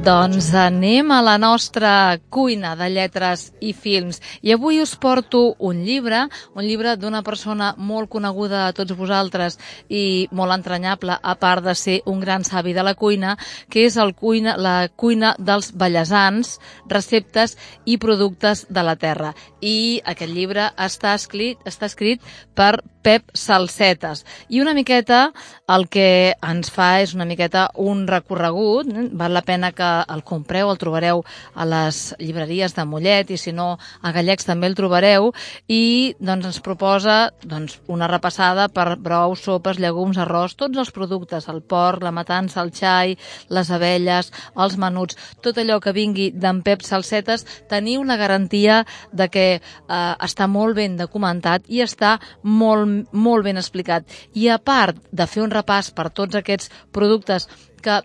Doncs 0.00 0.48
anem 0.56 1.10
a 1.12 1.20
la 1.22 1.36
nostra 1.38 2.18
cuina 2.32 2.72
de 2.74 2.88
lletres 2.88 3.50
i 3.60 3.74
films. 3.76 4.22
I 4.40 4.54
avui 4.56 4.80
us 4.80 4.94
porto 4.96 5.54
un 5.60 5.82
llibre, 5.84 6.22
un 6.56 6.64
llibre 6.64 6.96
d'una 6.96 7.20
persona 7.22 7.74
molt 7.76 8.08
coneguda 8.08 8.64
a 8.66 8.72
tots 8.72 8.96
vosaltres 8.96 9.58
i 9.92 10.28
molt 10.32 10.56
entranyable, 10.56 11.18
a 11.20 11.34
part 11.36 11.62
de 11.66 11.74
ser 11.76 12.00
un 12.06 12.18
gran 12.24 12.42
savi 12.42 12.72
de 12.72 12.82
la 12.82 12.94
cuina, 12.94 13.36
que 13.68 13.84
és 13.86 13.98
el 14.00 14.14
cuina, 14.14 14.56
la 14.56 14.88
cuina 14.88 15.34
dels 15.38 15.74
ballesans, 15.76 16.56
receptes 16.88 17.58
i 17.84 17.98
productes 17.98 18.64
de 18.70 18.82
la 18.82 18.96
terra. 18.96 19.34
I 19.60 20.00
aquest 20.04 20.32
llibre 20.32 20.70
està 20.78 21.12
escrit, 21.14 21.60
està 21.68 21.86
escrit 21.86 22.24
per 22.54 22.80
Pep 23.02 23.30
Salsetes. 23.34 24.24
I 24.48 24.62
una 24.62 24.74
miqueta 24.74 25.32
el 25.72 25.88
que 25.92 26.34
ens 26.38 26.70
fa 26.72 27.00
és 27.02 27.14
una 27.16 27.26
miqueta 27.28 27.68
un 27.80 28.06
recorregut. 28.08 28.88
Val 29.18 29.34
la 29.34 29.44
pena 29.46 29.72
que 29.76 29.90
el 30.08 30.22
compreu, 30.24 30.70
el 30.70 30.80
trobareu 30.80 31.22
a 31.54 31.66
les 31.68 32.14
llibreries 32.20 32.76
de 32.76 32.86
Mollet 32.88 33.32
i 33.32 33.38
si 33.40 33.52
no 33.52 33.76
a 34.02 34.12
Gallecs 34.14 34.46
també 34.48 34.70
el 34.70 34.76
trobareu 34.78 35.32
i 35.68 36.14
doncs 36.20 36.48
ens 36.52 36.60
proposa 36.64 37.32
doncs, 37.42 37.78
una 37.88 38.08
repassada 38.10 38.68
per 38.72 38.96
brous, 38.96 39.42
sopes, 39.44 39.80
llegums, 39.82 40.18
arròs, 40.20 40.56
tots 40.58 40.78
els 40.78 40.92
productes, 40.94 41.48
el 41.48 41.62
porc, 41.62 42.02
la 42.02 42.14
matança, 42.14 42.62
el 42.62 42.72
xai, 42.74 43.16
les 43.52 43.70
abelles, 43.70 44.32
els 44.56 44.78
menuts, 44.78 45.18
tot 45.42 45.58
allò 45.58 45.78
que 45.82 45.94
vingui 45.96 46.30
d'en 46.32 46.62
Pep 46.62 46.84
Salsetes, 46.86 47.46
teniu 47.70 48.04
la 48.04 48.18
garantia 48.20 48.82
de 49.12 49.28
que 49.32 49.46
eh, 49.58 50.14
està 50.26 50.48
molt 50.48 50.76
ben 50.78 50.96
documentat 51.00 51.68
i 51.68 51.82
està 51.84 52.18
molt, 52.42 52.88
molt 53.12 53.46
ben 53.46 53.60
explicat. 53.60 54.06
I 54.34 54.48
a 54.52 54.58
part 54.62 54.98
de 55.10 55.26
fer 55.26 55.42
un 55.44 55.52
repàs 55.52 55.92
per 55.94 56.10
tots 56.10 56.38
aquests 56.38 56.70
productes 56.94 57.48
que 57.82 58.00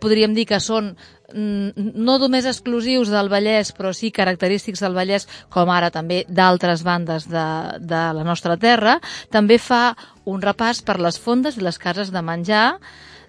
podríem 0.00 0.34
dir 0.36 0.46
que 0.48 0.60
són 0.60 0.92
mm, 1.32 1.96
no 1.96 2.18
només 2.22 2.46
exclusius 2.46 3.10
del 3.12 3.30
Vallès, 3.32 3.72
però 3.76 3.92
sí 3.96 4.12
característics 4.14 4.84
del 4.84 4.96
Vallès, 4.96 5.26
com 5.52 5.72
ara 5.72 5.90
també 5.94 6.24
d'altres 6.28 6.84
bandes 6.86 7.28
de, 7.30 7.48
de 7.80 8.04
la 8.18 8.24
nostra 8.26 8.58
terra, 8.60 8.98
també 9.32 9.58
fa 9.58 9.96
un 10.26 10.42
repàs 10.42 10.82
per 10.86 11.00
les 11.00 11.18
fondes 11.18 11.56
i 11.56 11.64
les 11.64 11.78
cases 11.82 12.12
de 12.14 12.22
menjar 12.22 12.68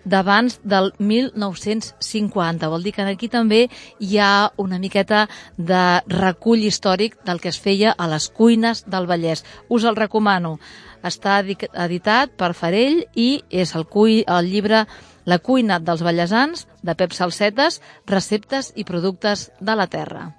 d'abans 0.05 0.59
del 0.63 0.93
1950. 0.99 2.67
Vol 2.69 2.83
dir 2.83 2.93
que 2.93 3.01
aquí 3.01 3.29
també 3.29 3.69
hi 3.99 4.17
ha 4.17 4.51
una 4.57 4.79
miqueta 4.79 5.27
de 5.57 6.01
recull 6.07 6.63
històric 6.63 7.17
del 7.25 7.39
que 7.41 7.49
es 7.49 7.59
feia 7.59 7.91
a 7.97 8.07
les 8.07 8.29
cuines 8.29 8.85
del 8.87 9.07
Vallès. 9.07 9.43
Us 9.69 9.83
el 9.83 9.95
recomano. 9.95 10.59
Està 11.03 11.39
edi- 11.43 11.69
editat 11.73 12.31
per 12.37 12.53
Farell 12.53 13.03
i 13.15 13.43
és 13.49 13.75
el, 13.75 13.85
cui, 13.85 14.23
el 14.27 14.49
llibre 14.51 14.85
La 15.27 15.39
cuina 15.39 15.79
dels 15.83 16.01
ballesans, 16.07 16.67
de 16.81 16.95
Pep 16.95 17.11
Salsetes, 17.11 17.81
receptes 18.05 18.71
i 18.77 18.85
productes 18.87 19.51
de 19.59 19.75
la 19.75 19.87
terra. 19.91 20.29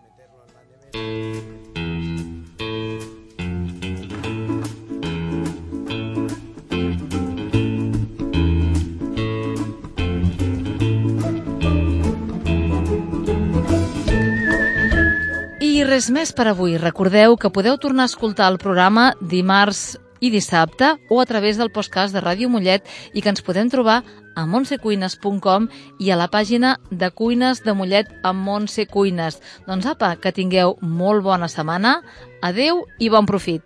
I 15.79 15.85
res 15.87 16.09
més 16.11 16.33
per 16.35 16.49
avui. 16.51 16.73
Recordeu 16.75 17.37
que 17.38 17.53
podeu 17.55 17.77
tornar 17.79 18.09
a 18.09 18.11
escoltar 18.11 18.49
el 18.51 18.57
programa 18.59 19.12
dimarts 19.21 19.93
i 20.19 20.33
dissabte 20.35 20.88
o 21.07 21.21
a 21.23 21.27
través 21.31 21.61
del 21.61 21.71
podcast 21.71 22.17
de 22.17 22.23
Ràdio 22.25 22.49
Mollet 22.51 22.88
i 23.14 23.23
que 23.23 23.31
ens 23.31 23.45
podem 23.47 23.71
trobar 23.71 24.01
a 24.35 24.47
montsecuines.com 24.51 25.71
i 26.03 26.11
a 26.11 26.19
la 26.19 26.27
pàgina 26.35 26.75
de 26.91 27.12
Cuines 27.14 27.62
de 27.62 27.77
Mollet 27.79 28.11
amb 28.27 28.43
Montse 28.43 28.88
Cuines. 28.91 29.38
Doncs 29.71 29.87
apa, 29.95 30.17
que 30.19 30.35
tingueu 30.35 30.81
molt 30.83 31.23
bona 31.23 31.47
setmana. 31.47 32.01
Adeu 32.43 32.83
i 32.99 33.14
bon 33.14 33.31
profit. 33.31 33.62